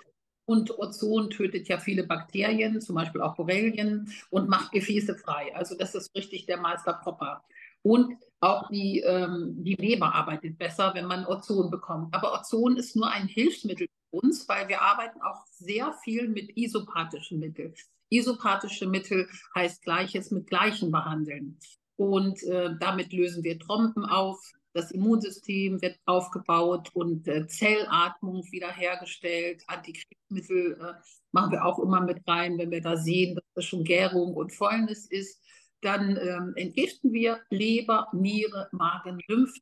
[0.45, 5.55] Und Ozon tötet ja viele Bakterien, zum Beispiel auch Borrelien, und macht Gefäße frei.
[5.55, 7.43] Also das ist richtig der Meister proper.
[7.83, 12.13] Und auch die, ähm, die Leber arbeitet besser, wenn man Ozon bekommt.
[12.13, 17.39] Aber Ozon ist nur ein Hilfsmittel uns, weil wir arbeiten auch sehr viel mit isopathischen
[17.39, 17.73] Mitteln.
[18.09, 21.57] Isopathische Mittel heißt Gleiches mit Gleichen behandeln.
[21.95, 24.39] Und äh, damit lösen wir Trompen auf,
[24.73, 29.63] das Immunsystem wird aufgebaut und äh, Zellatmung wiederhergestellt.
[29.67, 30.93] Antikrebsmittel äh,
[31.31, 34.53] machen wir auch immer mit rein, wenn wir da sehen, dass das schon Gärung und
[34.53, 35.41] Fäulnis ist.
[35.81, 39.53] Dann ähm, entgiften wir Leber, Niere, Magen, Lymph.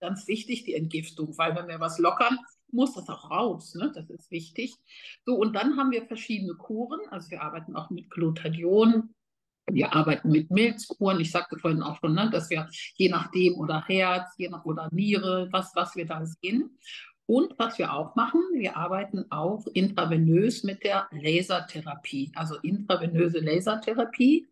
[0.00, 2.38] Ganz wichtig, die Entgiftung, weil wenn wir was lockern,
[2.72, 3.74] muss das auch raus.
[3.74, 3.92] Ne?
[3.94, 4.76] Das ist wichtig.
[5.24, 7.00] So, und dann haben wir verschiedene Kuren.
[7.10, 9.14] Also wir arbeiten auch mit Glutathion.
[9.70, 11.20] Wir arbeiten mit Milzkuren.
[11.20, 14.88] Ich sagte vorhin auch schon, ne, dass wir je nachdem oder Herz, je nach oder
[14.90, 16.76] Niere, was, was wir da sehen.
[17.26, 24.48] Und was wir auch machen, wir arbeiten auch intravenös mit der Lasertherapie, also intravenöse Lasertherapie.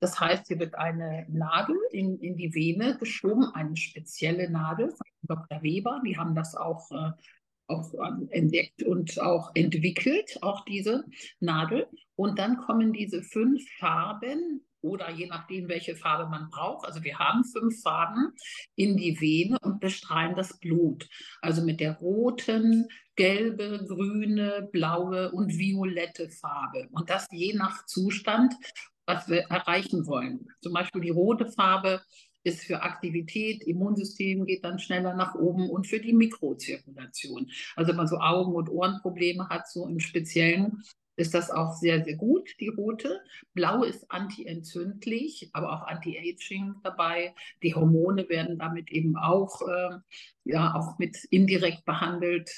[0.00, 5.06] Das heißt, hier wird eine Nadel in, in die Vene geschoben, eine spezielle Nadel von
[5.22, 5.62] Dr.
[5.62, 6.00] Weber.
[6.04, 7.12] Die haben das auch äh,
[7.66, 7.92] auch
[8.30, 11.04] entdeckt und auch entwickelt, auch diese
[11.40, 11.86] Nadel.
[12.16, 16.86] Und dann kommen diese fünf Farben oder je nachdem, welche Farbe man braucht.
[16.86, 18.32] Also wir haben fünf Farben
[18.76, 21.08] in die Vene und bestrahlen das Blut.
[21.40, 26.88] Also mit der roten, gelbe, grüne, blaue und violette Farbe.
[26.92, 28.52] Und das je nach Zustand,
[29.06, 30.46] was wir erreichen wollen.
[30.60, 32.02] Zum Beispiel die rote Farbe
[32.44, 37.50] ist für Aktivität, Immunsystem geht dann schneller nach oben und für die Mikrozirkulation.
[37.74, 40.82] Also wenn man so Augen- und Ohrenprobleme hat, so im Speziellen,
[41.16, 43.20] ist das auch sehr, sehr gut, die rote.
[43.52, 47.34] Blau ist antientzündlich, aber auch anti-aging dabei.
[47.62, 49.98] Die Hormone werden damit eben auch, äh,
[50.44, 52.50] ja, auch mit indirekt behandelt.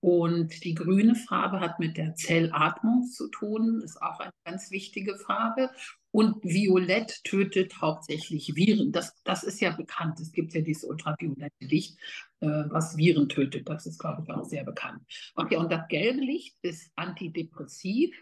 [0.00, 5.16] Und die grüne Farbe hat mit der Zellatmung zu tun, ist auch eine ganz wichtige
[5.16, 5.70] Farbe.
[6.12, 8.92] Und Violett tötet hauptsächlich Viren.
[8.92, 10.20] Das, das ist ja bekannt.
[10.20, 11.98] Es gibt ja dieses ultraviolette Licht,
[12.40, 13.68] äh, was Viren tötet.
[13.68, 15.02] Das ist, glaube ich, auch sehr bekannt.
[15.34, 18.14] Okay, und das gelbe Licht ist antidepressiv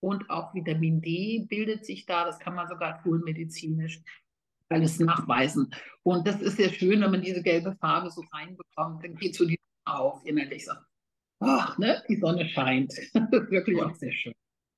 [0.00, 2.24] und auch Vitamin D bildet sich da.
[2.24, 4.02] Das kann man sogar schulmedizinisch
[4.68, 5.74] alles nachweisen.
[6.04, 9.02] Und das ist sehr schön, wenn man diese gelbe Farbe so reinbekommt.
[9.02, 10.72] Dann geht so die auf innerlich so
[11.40, 12.92] ach, ne, die Sonne scheint.
[13.14, 14.34] Das ist wirklich auch sehr schön.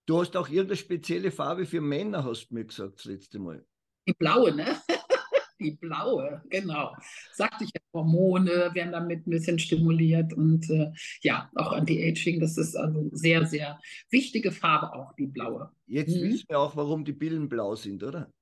[0.06, 3.64] Du hast auch irgendeine spezielle Farbe für Männer, hast du mir gesagt das letzte Mal.
[4.06, 4.80] Die blaue, ne?
[5.60, 6.92] Die blaue, genau.
[7.32, 12.58] Sagte ich ja, Hormone werden damit ein bisschen stimuliert und äh, ja, auch Anti-Aging, das
[12.58, 13.78] ist also sehr, sehr
[14.10, 15.70] wichtige Farbe, auch die blaue.
[15.86, 16.22] Jetzt mhm.
[16.22, 18.32] wissen wir auch, warum die Billen blau sind, oder?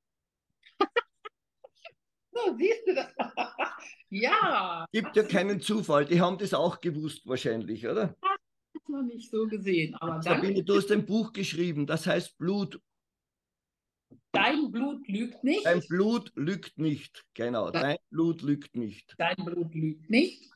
[2.32, 3.08] so, siehst du das?
[4.12, 4.86] Ja.
[4.90, 6.04] Gibt ja keinen Zufall.
[6.04, 8.16] Die haben das auch gewusst wahrscheinlich, oder?
[8.20, 8.39] Das
[8.90, 9.94] noch nicht so gesehen.
[9.96, 12.80] Aber Sabine, du hast ein Buch geschrieben, das heißt Blut.
[14.32, 15.66] Dein Blut lügt nicht.
[15.66, 17.70] Dein Blut lügt nicht, genau.
[17.70, 19.14] Dein, Dein Blut lügt nicht.
[19.18, 20.50] Dein Blut lügt nicht.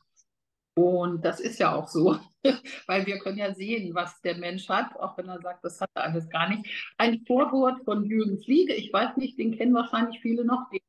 [0.77, 2.19] Und das ist ja auch so,
[2.87, 5.89] weil wir können ja sehen, was der Mensch hat, auch wenn er sagt, das hat
[5.93, 6.93] er alles gar nicht.
[6.97, 10.81] Ein Vorwort von Jürgen Fliege, ich weiß nicht, den kennen wahrscheinlich viele noch, den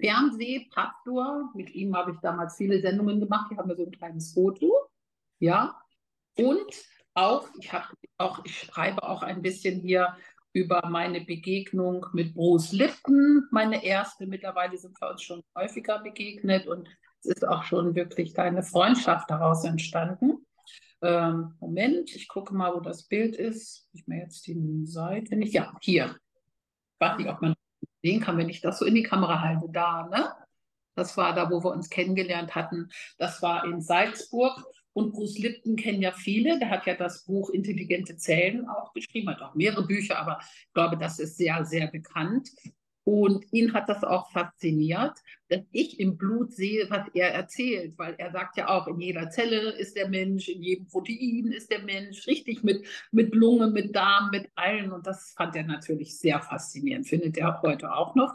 [0.00, 1.52] Fernsehpastor.
[1.54, 3.50] Mit ihm habe ich damals viele Sendungen gemacht.
[3.52, 4.88] Ich habe mir so ein kleines Foto.
[5.38, 5.80] Ja.
[6.36, 6.72] Und
[7.14, 7.86] auch, ich habe
[8.18, 10.16] auch, ich schreibe auch ein bisschen hier
[10.52, 14.26] über meine Begegnung mit Bruce Lifton, meine erste.
[14.26, 16.88] Mittlerweile sind wir uns schon häufiger begegnet und
[17.20, 20.46] es ist auch schon wirklich eine Freundschaft daraus entstanden.
[21.02, 23.88] Ähm, Moment, ich gucke mal, wo das Bild ist.
[23.92, 25.52] Ich mir jetzt die Seite nicht.
[25.52, 26.16] Ja, hier.
[26.94, 27.54] Ich weiß nicht, ob man
[28.02, 30.32] sehen kann, wenn ich das so in die Kamera halte, da, ne?
[30.96, 32.90] Das war da, wo wir uns kennengelernt hatten.
[33.16, 34.62] Das war in Salzburg.
[34.92, 36.58] Und Bruce Lipton kennen ja viele.
[36.58, 40.72] Der hat ja das Buch Intelligente Zellen auch geschrieben, hat auch mehrere Bücher, aber ich
[40.74, 42.50] glaube, das ist sehr, sehr bekannt.
[43.04, 48.14] Und ihn hat das auch fasziniert, dass ich im Blut sehe, was er erzählt, weil
[48.18, 51.82] er sagt ja auch, in jeder Zelle ist der Mensch, in jedem Protein ist der
[51.82, 54.92] Mensch, richtig mit, mit Lunge, mit Darm, mit allen.
[54.92, 58.34] Und das fand er natürlich sehr faszinierend, findet er heute auch noch.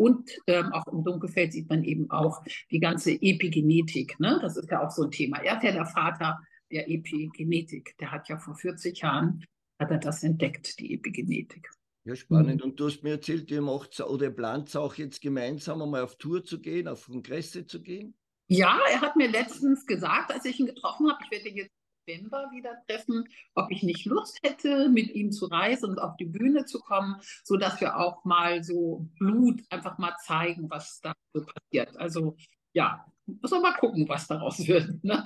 [0.00, 4.18] Und ähm, auch im Dunkelfeld sieht man eben auch die ganze Epigenetik.
[4.18, 4.38] Ne?
[4.40, 5.42] Das ist ja auch so ein Thema.
[5.42, 6.40] Er ist ja der Vater
[6.72, 7.94] der Epigenetik.
[7.98, 9.44] Der hat ja vor 40 Jahren
[9.78, 11.68] hat er das entdeckt, die Epigenetik.
[12.04, 12.64] Ja, spannend.
[12.64, 12.70] Mhm.
[12.70, 16.42] Und du hast mir erzählt, ihr macht oder plant auch jetzt gemeinsam einmal auf Tour
[16.44, 18.14] zu gehen, auf Kongresse zu gehen?
[18.48, 21.79] Ja, er hat mir letztens gesagt, als ich ihn getroffen habe, ich werde ihn jetzt
[22.10, 26.26] November wieder treffen, ob ich nicht Lust hätte, mit ihm zu reisen und auf die
[26.26, 31.44] Bühne zu kommen, sodass wir auch mal so Blut einfach mal zeigen, was da so
[31.44, 31.96] passiert.
[31.96, 32.36] Also
[32.72, 35.02] ja, muss man mal gucken, was daraus wird.
[35.04, 35.24] Ne?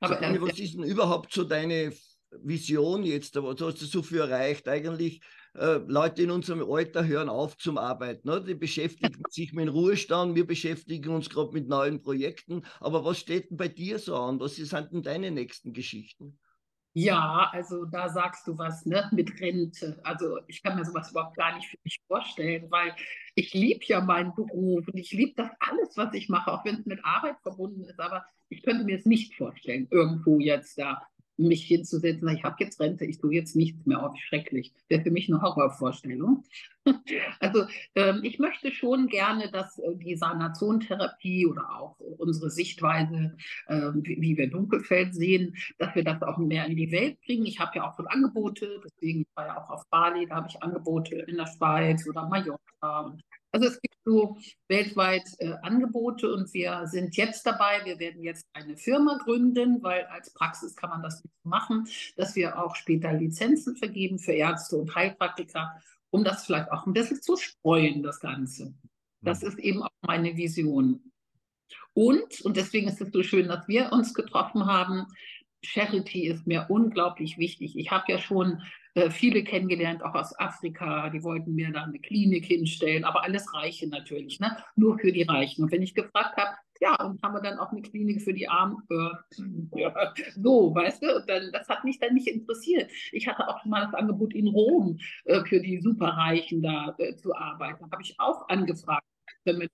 [0.00, 1.92] Aber, Sabine, was ist denn überhaupt so deine
[2.30, 3.36] Vision jetzt?
[3.36, 5.20] Was hast du so viel erreicht eigentlich?
[5.54, 8.28] Äh, Leute in unserem Alter hören auf zum Arbeiten.
[8.28, 8.42] Ne?
[8.42, 12.62] Die beschäftigen sich mit dem Ruhestand, wir beschäftigen uns gerade mit neuen Projekten.
[12.78, 14.38] Aber was steht denn bei dir so an?
[14.40, 16.38] Was sind denn deine nächsten Geschichten?
[16.92, 20.00] Ja, also da sagst du was, ne, mit Rente.
[20.02, 22.94] Also ich kann mir sowas überhaupt gar nicht für mich vorstellen, weil
[23.36, 26.80] ich liebe ja meinen Beruf und ich liebe das alles, was ich mache, auch wenn
[26.80, 28.00] es mit Arbeit verbunden ist.
[28.00, 31.00] Aber ich könnte mir es nicht vorstellen, irgendwo jetzt da
[31.48, 34.72] mich hinzusetzen, ich habe jetzt Rente, ich tue jetzt nichts mehr, oh, schrecklich.
[34.88, 36.44] Wäre für mich eine Horrorvorstellung.
[37.40, 43.90] also ähm, ich möchte schon gerne, dass äh, die Sanationentherapie oder auch unsere Sichtweise, äh,
[43.94, 47.46] wie, wie, wir Dunkelfeld sehen, dass wir das auch mehr in die Welt bringen.
[47.46, 50.62] Ich habe ja auch schon Angebote, deswegen war ja auch auf Bali, da habe ich
[50.62, 56.52] Angebote in der Schweiz oder Mallorca und also es gibt so weltweit äh, Angebote und
[56.54, 61.02] wir sind jetzt dabei, wir werden jetzt eine Firma gründen, weil als Praxis kann man
[61.02, 66.46] das nicht machen, dass wir auch später Lizenzen vergeben für Ärzte und Heilpraktiker, um das
[66.46, 68.74] vielleicht auch ein bisschen zu streuen, das Ganze.
[69.20, 69.48] Das mhm.
[69.48, 71.12] ist eben auch meine Vision.
[71.92, 75.06] Und, und deswegen ist es so schön, dass wir uns getroffen haben,
[75.62, 77.76] Charity ist mir unglaublich wichtig.
[77.76, 78.62] Ich habe ja schon
[78.94, 83.52] äh, viele kennengelernt, auch aus Afrika, die wollten mir da eine Klinik hinstellen, aber alles
[83.54, 84.56] Reiche natürlich, ne?
[84.76, 85.64] nur für die Reichen.
[85.64, 88.48] Und wenn ich gefragt habe, ja, und haben wir dann auch eine Klinik für die
[88.48, 88.78] Armen?
[88.90, 92.90] Äh, ja, so, weißt du, dann, das hat mich dann nicht interessiert.
[93.12, 97.34] Ich hatte auch mal das Angebot in Rom äh, für die Superreichen da äh, zu
[97.34, 97.90] arbeiten.
[97.90, 99.04] Habe ich auch angefragt,
[99.44, 99.70] damit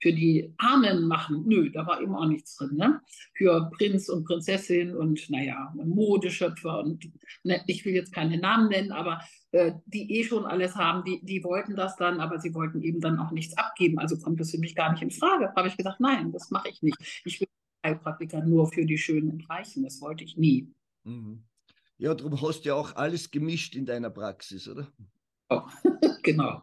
[0.00, 1.44] für die Armen machen.
[1.46, 2.76] Nö, da war eben auch nichts drin.
[2.76, 3.00] Ne?
[3.34, 7.10] Für Prinz und Prinzessin und naja, Modeschöpfer und
[7.44, 9.20] ne, ich will jetzt keine Namen nennen, aber
[9.52, 13.00] äh, die eh schon alles haben, die, die wollten das dann, aber sie wollten eben
[13.00, 13.98] dann auch nichts abgeben.
[13.98, 15.52] Also kommt das für mich gar nicht in Frage.
[15.54, 17.22] Habe ich gesagt, nein, das mache ich nicht.
[17.24, 17.48] Ich will
[17.84, 19.84] Heilpraktiker nur für die Schönen und Reichen.
[19.84, 20.72] Das wollte ich nie.
[21.04, 21.44] Mhm.
[21.98, 24.90] Ja, darum hast du ja auch alles gemischt in deiner Praxis, oder?
[25.50, 25.62] Oh,
[26.22, 26.62] genau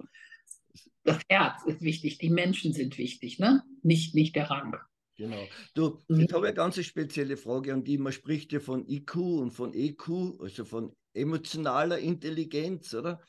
[1.08, 3.64] das Herz ist wichtig, die Menschen sind wichtig, ne?
[3.82, 4.76] nicht, nicht der Rang.
[5.16, 5.42] Genau.
[5.74, 6.20] Du, mhm.
[6.20, 7.98] jetzt habe ich eine ganz spezielle Frage an die.
[7.98, 13.22] Man spricht ja von IQ und von EQ, also von emotionaler Intelligenz, oder?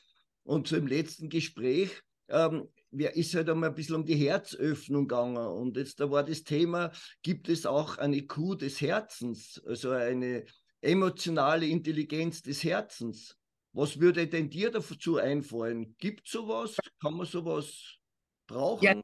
[0.43, 1.89] Und so im letzten Gespräch
[2.27, 5.37] ähm, ist halt einmal ein bisschen um die Herzöffnung gegangen.
[5.37, 6.91] Und jetzt da war das Thema,
[7.23, 10.45] gibt es auch eine IQ des Herzens, also eine
[10.81, 13.38] emotionale Intelligenz des Herzens?
[13.73, 15.95] Was würde denn dir dazu einfallen?
[15.99, 16.77] Gibt es sowas?
[17.01, 17.97] Kann man sowas
[18.47, 18.83] brauchen?
[18.83, 19.01] Ja,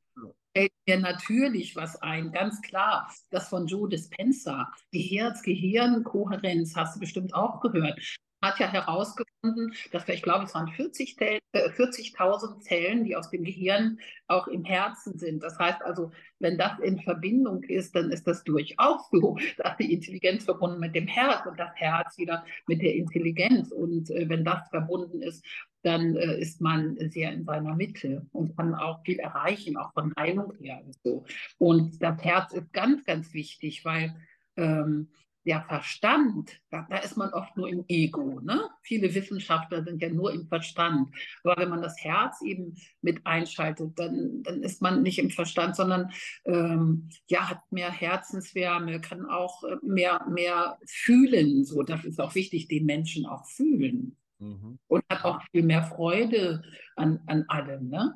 [0.56, 3.12] fällt natürlich was ein, ganz klar.
[3.30, 8.00] Das von Joe Dispenza, die Herz-Gehirn-Kohärenz, hast du bestimmt auch gehört
[8.42, 11.42] hat ja herausgefunden, dass wir, ich glaube, es waren 40.000
[11.76, 15.42] 40 äh, Zellen, die aus dem Gehirn auch im Herzen sind.
[15.42, 19.94] Das heißt also, wenn das in Verbindung ist, dann ist das durchaus so, dass die
[19.94, 23.72] Intelligenz verbunden mit dem Herz und das Herz wieder mit der Intelligenz.
[23.72, 25.46] Und äh, wenn das verbunden ist,
[25.84, 30.14] dann äh, ist man sehr in seiner Mitte und kann auch viel erreichen, auch von
[30.18, 30.82] Heilung her.
[30.84, 31.26] Und, so.
[31.58, 34.16] und das Herz ist ganz, ganz wichtig, weil
[34.58, 35.10] ähm,
[35.46, 38.40] der Verstand, da, da, ist man oft nur im Ego.
[38.42, 38.68] Ne?
[38.82, 41.10] Viele Wissenschaftler sind ja nur im Verstand.
[41.44, 45.76] Aber wenn man das Herz eben mit einschaltet, dann, dann ist man nicht im Verstand,
[45.76, 46.12] sondern
[46.46, 51.64] ähm, ja, hat mehr Herzenswärme, kann auch äh, mehr, mehr fühlen.
[51.64, 54.18] So, das ist auch wichtig, den Menschen auch fühlen.
[54.40, 54.80] Mhm.
[54.88, 56.64] Und hat auch viel mehr Freude
[56.96, 57.90] an, an allem.
[57.90, 58.16] Ne?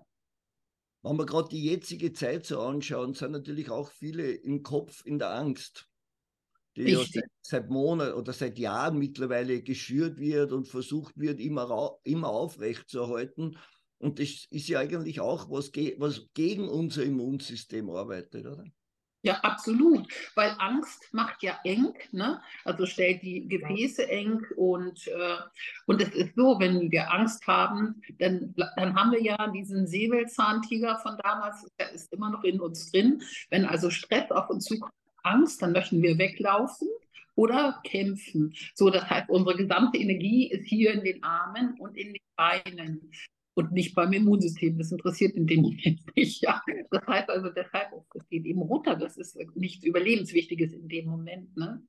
[1.04, 5.20] Wenn wir gerade die jetzige Zeit so anschauen, sind natürlich auch viele im Kopf in
[5.20, 5.90] der Angst
[6.86, 7.04] die ja
[7.42, 13.58] seit, Monaten oder seit Jahren mittlerweile geschürt wird und versucht wird, immer, immer aufrechtzuerhalten.
[13.98, 18.64] Und das ist ja eigentlich auch was, was gegen unser Immunsystem arbeitet, oder?
[19.22, 22.42] Ja, absolut, weil Angst macht ja eng, ne?
[22.64, 25.36] also stellt die Gefäße eng und, äh,
[25.88, 31.00] und es ist so, wenn wir Angst haben, dann, dann haben wir ja diesen Säbelzahntiger
[31.00, 33.22] von damals, der ist immer noch in uns drin.
[33.50, 36.88] Wenn also Stress auf uns zukommt, Angst, dann möchten wir weglaufen
[37.36, 38.54] oder kämpfen.
[38.76, 43.12] So, das heißt, unsere gesamte Energie ist hier in den Armen und in den Beinen
[43.54, 44.78] und nicht beim Immunsystem.
[44.78, 46.42] Das interessiert in dem Moment nicht.
[46.42, 46.62] Ja.
[46.92, 48.96] Das heißt also, deshalb, es geht eben runter.
[48.96, 51.56] Das ist nichts Überlebenswichtiges in dem Moment.
[51.56, 51.82] Ne?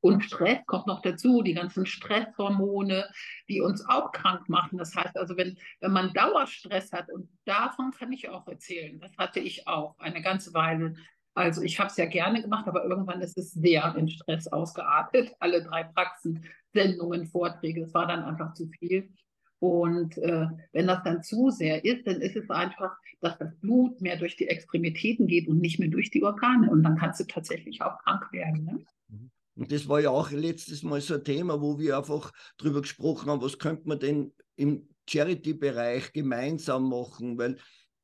[0.00, 3.08] Und Stress kommt noch dazu, die ganzen Stresshormone,
[3.48, 4.78] die uns auch krank machen.
[4.78, 9.16] Das heißt also, wenn, wenn man Dauerstress hat, und davon kann ich auch erzählen, das
[9.16, 10.94] hatte ich auch eine ganze Weile,
[11.36, 15.34] also ich habe es ja gerne gemacht, aber irgendwann ist es sehr in Stress ausgeartet.
[15.38, 19.10] Alle drei Praxen, Sendungen, Vorträge, es war dann einfach zu viel.
[19.58, 24.00] Und äh, wenn das dann zu sehr ist, dann ist es einfach, dass das Blut
[24.00, 26.70] mehr durch die Extremitäten geht und nicht mehr durch die Organe.
[26.70, 28.64] Und dann kannst du tatsächlich auch krank werden.
[28.64, 28.84] Ne?
[29.08, 29.30] Mhm.
[29.56, 33.30] Und das war ja auch letztes Mal so ein Thema, wo wir einfach drüber gesprochen
[33.30, 37.56] haben, was könnte man denn im Charity-Bereich gemeinsam machen, weil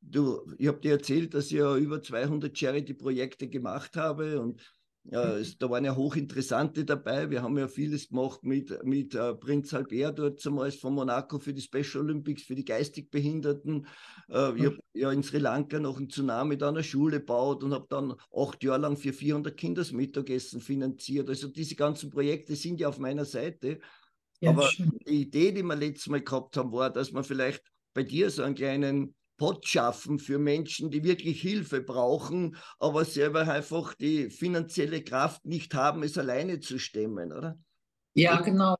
[0.09, 4.61] du, ich habe dir erzählt, dass ich ja über 200 Charity-Projekte gemacht habe und
[5.05, 7.29] ja, es, da waren ja hochinteressante dabei.
[7.29, 11.53] Wir haben ja vieles gemacht mit, mit äh, Prinz Albert dort zumeist von Monaco für
[11.53, 13.85] die Special Olympics, für die geistig Behinderten.
[14.29, 17.73] Äh, ich habe ja in Sri Lanka noch einen Tsunami da eine Schule gebaut und
[17.73, 21.27] habe dann acht Jahre lang für 400 Kinder das Mittagessen finanziert.
[21.27, 23.79] Also diese ganzen Projekte sind ja auf meiner Seite.
[24.39, 24.89] Ja, Aber schön.
[25.05, 27.61] die Idee, die wir letztes Mal gehabt haben, war, dass man vielleicht
[27.93, 33.47] bei dir so einen kleinen Pot schaffen für Menschen, die wirklich Hilfe brauchen, aber selber
[33.47, 37.57] einfach die finanzielle Kraft nicht haben, es alleine zu stemmen, oder?
[38.13, 38.75] Ja, genau.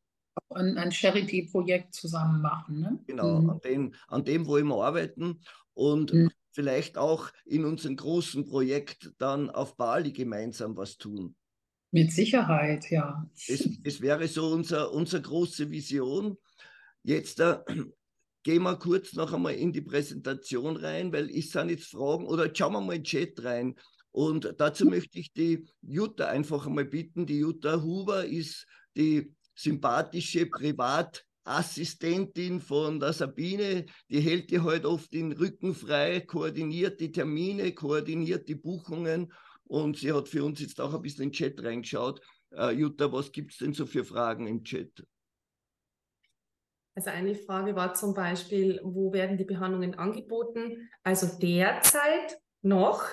[0.49, 2.79] Ein, ein Charity-Projekt zusammen machen.
[2.79, 2.99] Ne?
[3.07, 3.49] Genau, mhm.
[3.49, 5.41] an, dem, an dem wollen wir arbeiten
[5.73, 6.31] und mhm.
[6.51, 11.35] vielleicht auch in unserem großen Projekt dann auf Bali gemeinsam was tun.
[11.91, 13.29] Mit Sicherheit, ja.
[13.47, 16.37] Es, es wäre so unser, unsere große Vision.
[17.03, 17.59] Jetzt äh,
[18.43, 22.51] gehen wir kurz noch einmal in die Präsentation rein, weil ich sind jetzt Fragen oder
[22.53, 23.75] schauen wir mal in den Chat rein.
[24.11, 27.25] Und dazu möchte ich die Jutta einfach einmal bitten.
[27.25, 33.87] Die Jutta Huber ist die sympathische Privatassistentin von der Sabine.
[34.09, 39.33] Die hält dir heute halt oft den Rücken frei, koordiniert die Termine, koordiniert die Buchungen.
[39.63, 42.21] Und sie hat für uns jetzt auch ein bisschen in den Chat reingeschaut.
[42.55, 45.03] Uh, Jutta, was gibt es denn so für Fragen im Chat?
[46.95, 50.89] Also eine Frage war zum Beispiel, wo werden die Behandlungen angeboten?
[51.03, 53.03] Also derzeit noch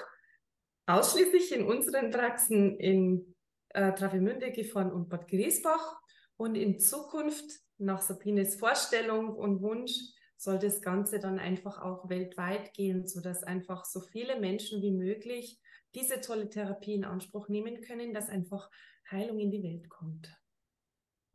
[0.87, 3.35] ausschließlich in unseren Praxen in
[3.71, 5.99] äh, Travemünde, Gifhorn und Bad Griesbach.
[6.37, 9.93] Und in Zukunft, nach Sabines Vorstellung und Wunsch,
[10.37, 15.61] soll das Ganze dann einfach auch weltweit gehen, sodass einfach so viele Menschen wie möglich
[15.95, 18.71] diese tolle Therapie in Anspruch nehmen können, dass einfach
[19.11, 20.35] Heilung in die Welt kommt.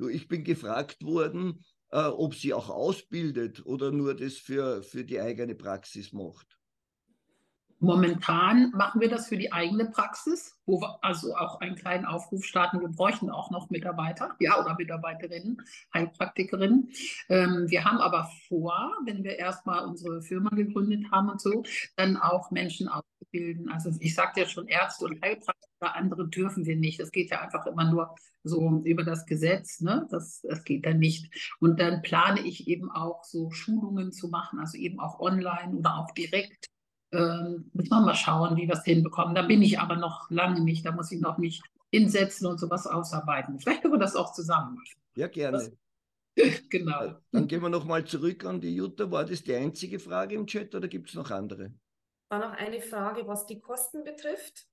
[0.10, 1.64] Ich bin gefragt worden,
[1.96, 6.60] äh, ob sie auch ausbildet oder nur das für, für die eigene Praxis macht.
[7.80, 12.44] Momentan machen wir das für die eigene Praxis, wo wir also auch einen kleinen Aufruf
[12.44, 12.82] starten.
[12.82, 15.62] Wir bräuchten auch noch Mitarbeiter, ja, oder Mitarbeiterinnen,
[15.94, 16.90] Heilpraktikerinnen.
[17.30, 21.64] Ähm, wir haben aber vor, wenn wir erstmal unsere Firma gegründet haben und so,
[21.96, 23.70] dann auch Menschen auszubilden.
[23.70, 27.00] Also ich sagte ja schon, Ärzte und Heilpraktiker, andere dürfen wir nicht.
[27.00, 30.08] Das geht ja einfach immer nur so über das Gesetz, ne?
[30.10, 31.56] Das, das geht dann nicht.
[31.60, 35.98] Und dann plane ich eben auch so Schulungen zu machen, also eben auch online oder
[35.98, 36.68] auch direkt
[37.12, 39.36] ähm, müssen wir mal schauen, wie wir es hinbekommen.
[39.36, 40.86] Da bin ich aber noch lange nicht.
[40.86, 43.60] Da muss ich noch nicht hinsetzen und sowas ausarbeiten.
[43.60, 45.02] Vielleicht können wir das auch zusammen machen.
[45.16, 45.72] Ja, gerne.
[46.36, 47.16] Das, genau.
[47.32, 49.10] Dann gehen wir nochmal zurück an die Jutta.
[49.12, 51.74] War das die einzige Frage im Chat oder gibt es noch andere?
[52.30, 54.68] War noch eine Frage, was die Kosten betrifft.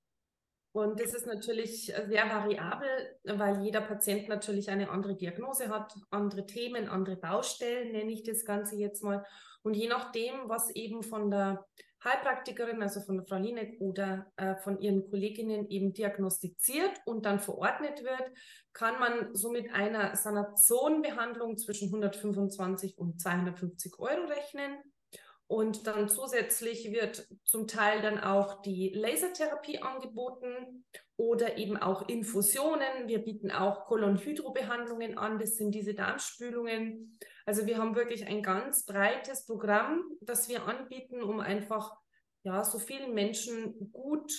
[0.73, 2.87] Und das ist natürlich sehr variabel,
[3.23, 8.43] weil jeder Patient natürlich eine andere Diagnose hat, andere Themen, andere Baustellen, nenne ich das
[8.43, 9.23] Ganze jetzt mal.
[9.61, 11.65] Und je nachdem, was eben von der
[12.03, 17.39] Heilpraktikerin, also von der Frau Linek oder äh, von ihren Kolleginnen eben diagnostiziert und dann
[17.39, 18.31] verordnet wird,
[18.73, 24.79] kann man so mit einer Sanation-Behandlung zwischen 125 und 250 Euro rechnen.
[25.47, 30.85] Und dann zusätzlich wird zum Teil dann auch die Lasertherapie angeboten
[31.17, 33.07] oder eben auch Infusionen.
[33.07, 35.39] Wir bieten auch Kolonhydrobehandlungen an.
[35.39, 37.19] Das sind diese Darmspülungen.
[37.45, 41.91] Also wir haben wirklich ein ganz breites Programm, das wir anbieten, um einfach
[42.43, 44.31] ja, so vielen Menschen gut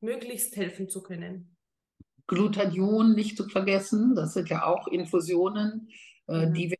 [0.00, 1.56] möglichst helfen zu können.
[2.26, 5.90] Glutathion nicht zu vergessen, das sind ja auch Infusionen,
[6.26, 6.78] äh, die wir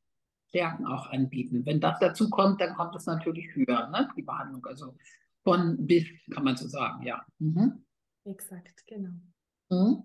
[0.54, 1.66] Stärken auch anbieten.
[1.66, 4.08] Wenn das dazu kommt, dann kommt es natürlich höher, ne?
[4.16, 4.64] die Behandlung.
[4.64, 4.94] Also
[5.42, 7.26] von bis, kann man so sagen, ja.
[7.40, 7.84] Mhm.
[8.24, 9.10] Exakt, genau.
[9.68, 10.04] Mhm.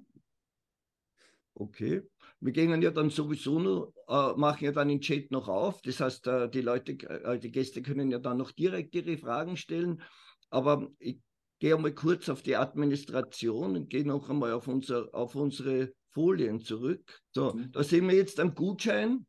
[1.53, 2.01] Okay.
[2.39, 5.83] Wir gehen ja dann sowieso noch, äh, machen ja dann den Chat noch auf.
[5.83, 9.55] Das heißt, äh, die Leute, äh, die Gäste können ja dann noch direkt ihre Fragen
[9.55, 10.01] stellen.
[10.49, 11.19] Aber ich
[11.59, 16.59] gehe einmal kurz auf die Administration und gehe noch einmal auf, unser, auf unsere Folien
[16.59, 17.21] zurück.
[17.35, 17.71] So, mhm.
[17.71, 19.27] da sehen wir jetzt einen Gutschein.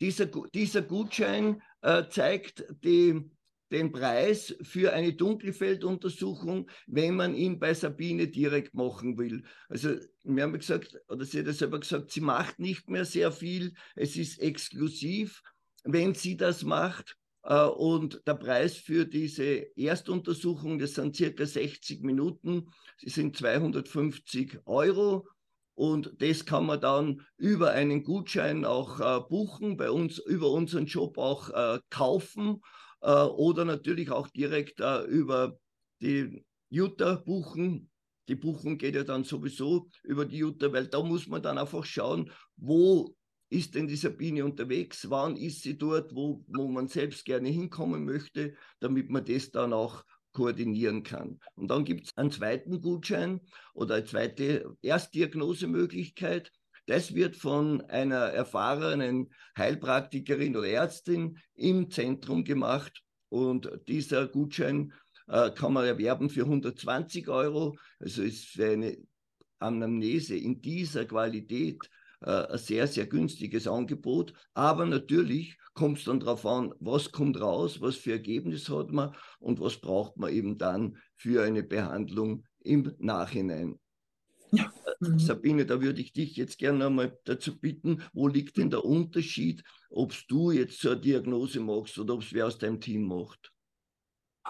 [0.00, 3.30] Dieser, dieser Gutschein äh, zeigt die,
[3.70, 9.44] den Preis für eine Dunkelfelduntersuchung, wenn man ihn bei Sabine direkt machen will.
[9.68, 13.74] Also wir haben gesagt, oder sie hat selber gesagt, sie macht nicht mehr sehr viel,
[13.94, 15.42] es ist exklusiv.
[15.82, 22.02] Wenn sie das macht, äh, und der Preis für diese Erstuntersuchung, das sind circa 60
[22.02, 25.28] Minuten, sie sind 250 Euro.
[25.74, 30.86] Und das kann man dann über einen Gutschein auch äh, buchen, bei uns über unseren
[30.86, 32.60] Job auch äh, kaufen
[33.00, 35.58] äh, oder natürlich auch direkt äh, über
[36.00, 37.90] die Jutta buchen.
[38.28, 41.84] Die Buchung geht ja dann sowieso über die Jutta, weil da muss man dann einfach
[41.84, 43.14] schauen, wo
[43.50, 48.04] ist denn die Sabine unterwegs, wann ist sie dort, wo, wo man selbst gerne hinkommen
[48.04, 51.40] möchte, damit man das dann auch koordinieren kann.
[51.54, 53.40] Und dann gibt es einen zweiten Gutschein
[53.72, 56.52] oder eine zweite Erstdiagnosemöglichkeit.
[56.86, 63.02] Das wird von einer erfahrenen Heilpraktikerin oder Ärztin im Zentrum gemacht.
[63.30, 64.92] Und dieser Gutschein
[65.28, 67.78] äh, kann man erwerben für 120 Euro.
[67.98, 68.98] Also ist für eine
[69.58, 71.78] Anamnese in dieser Qualität
[72.20, 74.34] äh, ein sehr, sehr günstiges Angebot.
[74.52, 79.14] Aber natürlich kommt es dann darauf an, was kommt raus, was für Ergebnis hat man
[79.40, 83.78] und was braucht man eben dann für eine Behandlung im Nachhinein.
[84.52, 84.72] Ja.
[85.00, 85.18] Mhm.
[85.18, 89.64] Sabine, da würde ich dich jetzt gerne einmal dazu bitten, wo liegt denn der Unterschied,
[89.90, 93.52] ob du jetzt so eine Diagnose machst oder ob es wer aus deinem Team macht?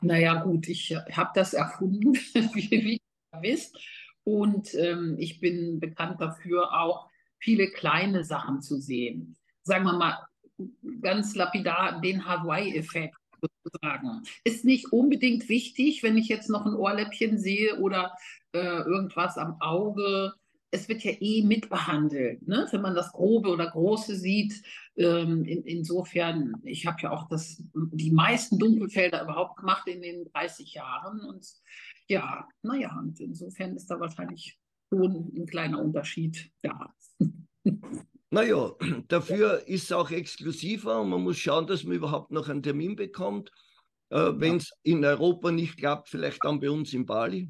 [0.02, 2.14] Naja, gut, ich äh, habe das erfunden,
[2.54, 3.00] wie, wie
[3.32, 3.78] ihr wisst.
[4.24, 7.08] Und ähm, ich bin bekannt dafür auch,
[7.38, 9.36] viele kleine Sachen zu sehen.
[9.62, 10.18] Sagen wir mal
[11.00, 14.22] ganz lapidar den Hawaii-Effekt sozusagen.
[14.44, 18.16] Ist nicht unbedingt wichtig, wenn ich jetzt noch ein Ohrläppchen sehe oder
[18.52, 20.32] äh, irgendwas am Auge.
[20.70, 22.66] Es wird ja eh mitbehandelt, ne?
[22.70, 24.62] wenn man das Grobe oder Große sieht.
[24.96, 30.24] Ähm, in, insofern, ich habe ja auch das, die meisten Dunkelfelder überhaupt gemacht in den
[30.32, 31.20] 30 Jahren.
[31.20, 31.46] Und
[32.08, 34.58] ja, naja, und insofern ist da wahrscheinlich
[34.92, 36.92] schon ein kleiner Unterschied da.
[38.34, 38.74] Naja,
[39.06, 42.96] dafür ist es auch exklusiver und man muss schauen, dass man überhaupt noch einen Termin
[42.96, 43.52] bekommt.
[44.10, 47.48] Äh, Wenn es in Europa nicht klappt, vielleicht dann bei uns in Bali.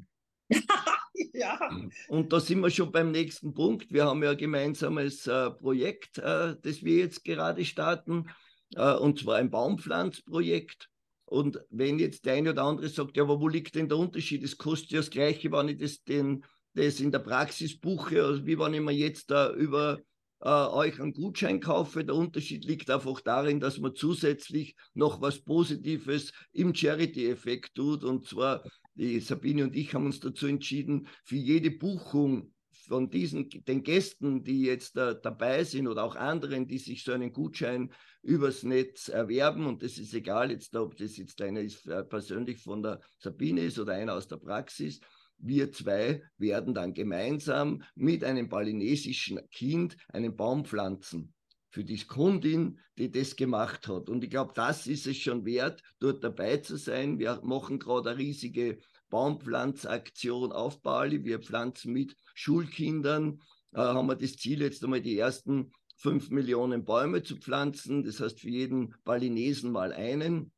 [1.33, 1.59] ja.
[2.07, 3.91] Und da sind wir schon beim nächsten Punkt.
[3.91, 8.29] Wir haben ja ein gemeinsames äh, Projekt, äh, das wir jetzt gerade starten,
[8.75, 10.87] äh, und zwar ein Baumpflanzprojekt.
[11.25, 14.43] Und wenn jetzt der eine oder andere sagt, ja, aber wo liegt denn der Unterschied?
[14.43, 18.45] Es kostet ja das Gleiche, wenn ich das, den, das in der Praxis buche, also
[18.45, 19.99] wie wenn ich mir jetzt da über
[20.45, 22.05] äh, euch einen Gutschein kaufe.
[22.05, 28.03] Der Unterschied liegt einfach darin, dass man zusätzlich noch was Positives im Charity-Effekt tut.
[28.03, 32.53] Und zwar, die Sabine und ich haben uns dazu entschieden, für jede Buchung
[32.87, 37.13] von diesen, den Gästen, die jetzt da, dabei sind oder auch anderen, die sich so
[37.13, 37.91] einen Gutschein
[38.21, 42.61] übers Netz erwerben, und das ist egal, jetzt, ob das jetzt einer ist, äh, persönlich
[42.61, 44.99] von der Sabine ist oder einer aus der Praxis,
[45.37, 51.33] wir zwei werden dann gemeinsam mit einem balinesischen Kind einen Baum pflanzen.
[51.69, 54.09] Für die Kundin, die das gemacht hat.
[54.09, 57.19] Und ich glaube, das ist es schon wert, dort dabei zu sein.
[57.19, 58.79] Wir machen gerade eine riesige
[59.09, 61.23] Baumpflanzaktion auf Bali.
[61.25, 63.41] Wir pflanzen mit Schulkindern,
[63.73, 68.03] äh, haben wir das Ziel, jetzt einmal die ersten fünf Millionen Bäume zu pflanzen.
[68.03, 70.51] Das heißt, für jeden Balinesen mal einen.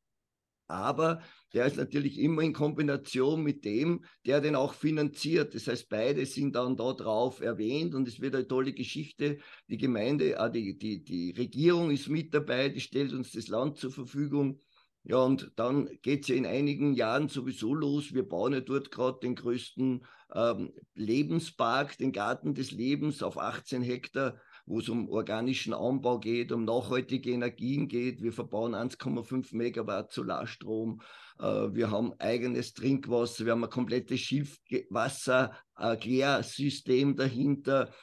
[0.68, 1.22] Aber
[1.54, 5.54] der ist natürlich immer in Kombination mit dem, der den auch finanziert.
[5.54, 9.38] Das heißt, beide sind dann da drauf erwähnt und es wird eine tolle Geschichte.
[9.68, 13.78] Die Gemeinde, äh, die, die, die Regierung ist mit dabei, die stellt uns das Land
[13.78, 14.60] zur Verfügung.
[15.04, 18.12] Ja, und dann geht es ja in einigen Jahren sowieso los.
[18.12, 20.04] Wir bauen ja dort gerade den größten
[20.34, 24.38] ähm, Lebenspark, den Garten des Lebens auf 18 Hektar
[24.68, 28.22] wo es um organischen Anbau geht, um nachhaltige Energien geht.
[28.22, 31.00] Wir verbauen 1,5 Megawatt Solarstrom.
[31.38, 33.46] Äh, wir haben eigenes Trinkwasser.
[33.46, 37.94] Wir haben ein komplettes Schiffwasser-Klärsystem dahinter.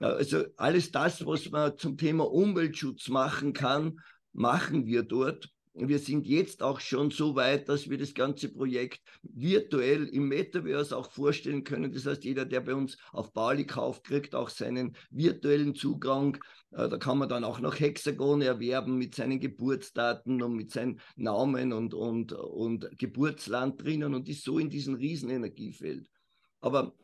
[0.00, 4.00] Äh, also alles das, was man zum Thema Umweltschutz machen kann,
[4.32, 5.50] machen wir dort.
[5.76, 10.96] Wir sind jetzt auch schon so weit, dass wir das ganze Projekt virtuell im Metaverse
[10.96, 11.92] auch vorstellen können.
[11.92, 16.36] Das heißt, jeder, der bei uns auf Bali kauft, kriegt auch seinen virtuellen Zugang.
[16.70, 21.00] Äh, da kann man dann auch noch Hexagone erwerben mit seinen Geburtsdaten und mit seinen
[21.16, 26.08] Namen und, und, und Geburtsland drinnen und ist so in diesem Riesenenergiefeld.
[26.60, 26.94] Aber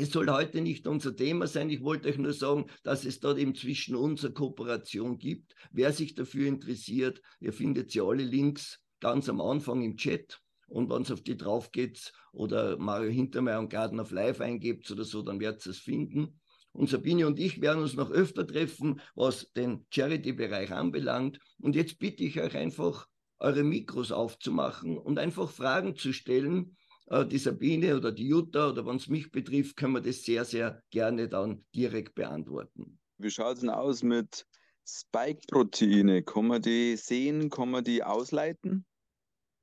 [0.00, 1.70] es soll heute nicht unser Thema sein.
[1.70, 5.56] Ich wollte euch nur sagen, dass es dort eben zwischen uns eine Kooperation gibt.
[5.72, 10.40] Wer sich dafür interessiert, ihr findet ja alle Links ganz am Anfang im Chat.
[10.68, 14.88] Und wenn es auf die drauf geht oder Mario Hintermeier und Garden of Life eingebt
[14.92, 16.38] oder so, dann werdet ihr es finden.
[16.70, 21.40] Und Sabine und ich werden uns noch öfter treffen, was den Charity-Bereich anbelangt.
[21.58, 23.08] Und jetzt bitte ich euch einfach,
[23.40, 26.76] eure Mikros aufzumachen und einfach Fragen zu stellen,
[27.10, 30.82] die Sabine oder die Jutta oder wenn es mich betrifft, können wir das sehr, sehr
[30.90, 32.98] gerne dann direkt beantworten.
[33.18, 34.46] Wie schaut es denn aus mit
[34.86, 36.22] Spike-Proteine?
[36.22, 37.50] Kann man die sehen?
[37.50, 38.84] Kann man die ausleiten?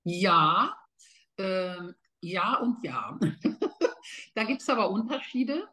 [0.04, 0.76] Ja,
[1.38, 1.78] äh,
[2.22, 3.20] ja und ja.
[4.36, 5.68] da gibt es aber Unterschiede.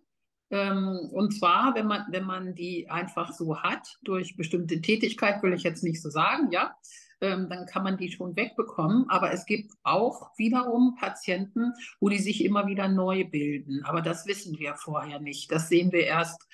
[0.50, 5.54] Ähm, und zwar, wenn man, wenn man die einfach so hat, durch bestimmte Tätigkeit, will
[5.54, 6.76] ich jetzt nicht so sagen, ja,
[7.22, 9.08] ähm, dann kann man die schon wegbekommen.
[9.08, 13.84] Aber es gibt auch wiederum Patienten, wo die sich immer wieder neu bilden.
[13.84, 15.50] Aber das wissen wir vorher nicht.
[15.50, 16.46] Das sehen wir erst,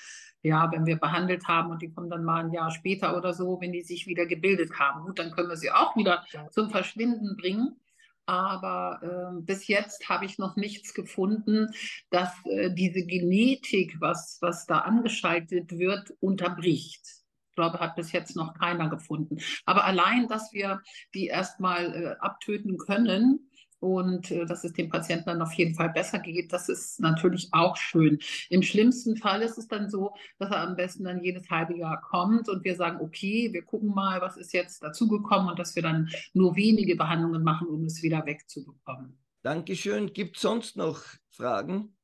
[0.43, 3.61] ja, wenn wir behandelt haben und die kommen dann mal ein Jahr später oder so,
[3.61, 5.05] wenn die sich wieder gebildet haben.
[5.07, 7.81] Gut, dann können wir sie auch wieder zum Verschwinden bringen.
[8.27, 11.69] Aber äh, bis jetzt habe ich noch nichts gefunden,
[12.11, 17.18] dass äh, diese Genetik, was, was da angeschaltet wird, unterbricht
[17.59, 19.39] glaube, hat bis jetzt noch keiner gefunden.
[19.67, 20.81] Aber allein, dass wir
[21.15, 23.49] die erstmal äh, abtöten können,
[23.81, 27.49] und äh, dass es dem Patienten dann auf jeden Fall besser geht, das ist natürlich
[27.53, 28.19] auch schön.
[28.51, 32.01] Im schlimmsten Fall ist es dann so, dass er am besten dann jedes halbe Jahr
[32.01, 35.83] kommt und wir sagen, okay, wir gucken mal, was ist jetzt dazugekommen und dass wir
[35.83, 39.17] dann nur wenige Behandlungen machen, um es wieder wegzubekommen.
[39.43, 40.13] Dankeschön.
[40.13, 41.95] Gibt es sonst noch Fragen?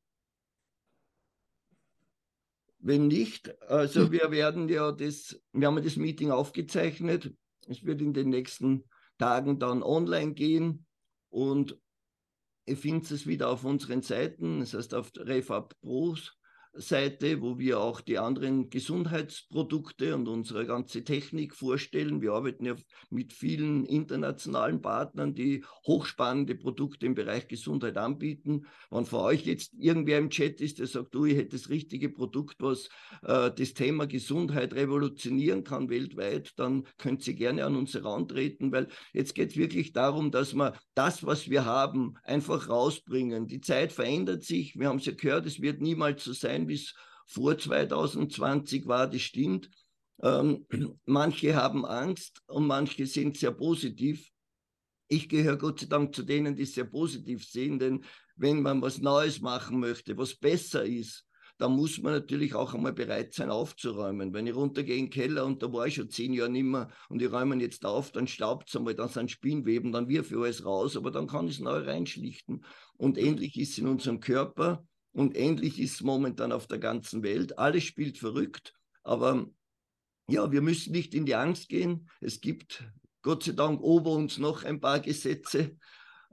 [2.87, 4.13] Wenn nicht, also hm.
[4.13, 7.35] wir werden ja das, wir haben das Meeting aufgezeichnet.
[7.67, 8.85] Es wird in den nächsten
[9.17, 10.85] Tagen dann online gehen
[11.31, 11.79] und
[12.67, 16.37] ihr findet es wieder auf unseren Seiten, das heißt auf RefAb Pros
[16.77, 22.21] Seite, wo wir auch die anderen Gesundheitsprodukte und unsere ganze Technik vorstellen.
[22.21, 22.75] Wir arbeiten ja
[23.11, 28.67] mit vielen internationalen Partnern, die hochspannende Produkte im Bereich Gesundheit anbieten.
[28.91, 32.09] Wenn vor euch jetzt irgendwer im Chat ist, der sagt, du, ich hätte das richtige
[32.09, 32.89] Produkt, was
[33.23, 38.89] äh, das Thema Gesundheit revolutionieren kann weltweit, dann könnt ihr gerne an uns herantreten, weil
[39.13, 43.47] jetzt geht es wirklich darum, dass wir das, was wir haben, einfach rausbringen.
[43.47, 44.77] Die Zeit verändert sich.
[44.77, 46.95] Wir haben es ja gehört, es wird niemals so sein, sein, wie es
[47.27, 49.71] vor 2020 war, das stimmt.
[50.23, 50.67] Ähm,
[51.07, 54.31] manche haben Angst und manche sind sehr positiv.
[55.09, 58.05] Ich gehöre Gott sei Dank zu denen, die sehr positiv sehen, denn
[58.37, 61.27] wenn man was Neues machen möchte, was besser ist,
[61.59, 64.35] dann muss man natürlich auch einmal bereit sein, aufzuräumen.
[64.35, 66.89] Wenn ich runtergehe in den Keller und da war ich schon zehn Jahre nicht mehr
[67.09, 70.37] und ich räume jetzt auf, dann staubt es einmal, dann sind Spinnweben, dann wirf ich
[70.37, 72.65] alles raus, aber dann kann ich es neu reinschlichten.
[72.97, 74.85] Und ähnlich ist es in unserem Körper
[75.15, 77.59] und ähnlich ist es momentan auf der ganzen Welt.
[77.59, 79.49] Alles spielt verrückt, aber
[80.29, 82.11] ja, wir müssen nicht in die Angst gehen.
[82.21, 82.85] Es gibt
[83.23, 85.77] Gott sei Dank ober uns noch ein paar Gesetze,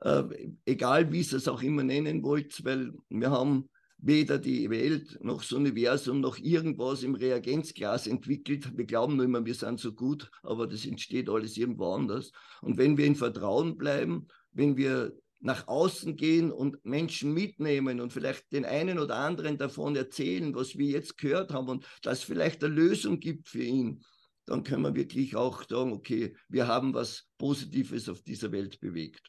[0.02, 0.24] äh,
[0.66, 5.42] egal wie ihr es auch immer nennen wollt, weil wir haben weder die Welt noch
[5.42, 8.76] das Universum noch irgendwas im Reagenzglas entwickelt.
[8.76, 12.32] Wir glauben nur immer, wir sind so gut, aber das entsteht alles irgendwo anders.
[12.62, 18.14] Und wenn wir in Vertrauen bleiben, wenn wir nach außen gehen und Menschen mitnehmen und
[18.14, 22.64] vielleicht den einen oder anderen davon erzählen, was wir jetzt gehört haben und dass vielleicht
[22.64, 24.04] eine Lösung gibt für ihn,
[24.46, 29.28] dann können wir wirklich auch sagen, okay, wir haben was Positives auf dieser Welt bewegt.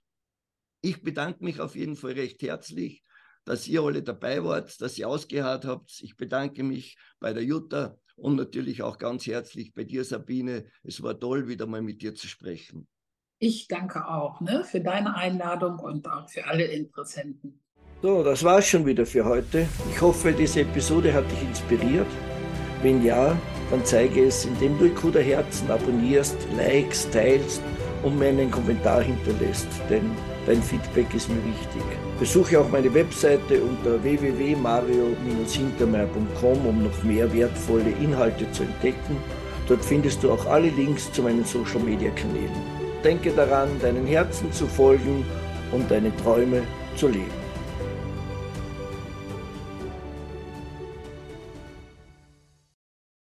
[0.83, 3.03] Ich bedanke mich auf jeden Fall recht herzlich
[3.45, 6.01] dass ihr alle dabei wart, dass ihr ausgeharrt habt.
[6.03, 10.67] Ich bedanke mich bei der Jutta und natürlich auch ganz herzlich bei dir, Sabine.
[10.83, 12.87] Es war toll, wieder mal mit dir zu sprechen.
[13.45, 17.59] Ich danke auch ne, für deine Einladung und auch für alle Interessenten.
[18.01, 19.67] So, das war's schon wieder für heute.
[19.91, 22.07] Ich hoffe, diese Episode hat dich inspiriert.
[22.83, 23.37] Wenn ja,
[23.69, 27.61] dann zeige es, indem du Ikuda Herzen abonnierst, likes, teilst
[28.05, 30.13] und mir einen Kommentar hinterlässt, denn
[30.47, 31.83] dein Feedback ist mir wichtig.
[32.21, 39.17] Besuche auch meine Webseite unter www.mario-hintermeier.com, um noch mehr wertvolle Inhalte zu entdecken.
[39.67, 42.82] Dort findest du auch alle Links zu meinen Social-Media-Kanälen.
[43.05, 45.25] Denke daran, deinen Herzen zu folgen
[45.73, 46.63] und deine Träume
[46.97, 47.42] zu leben.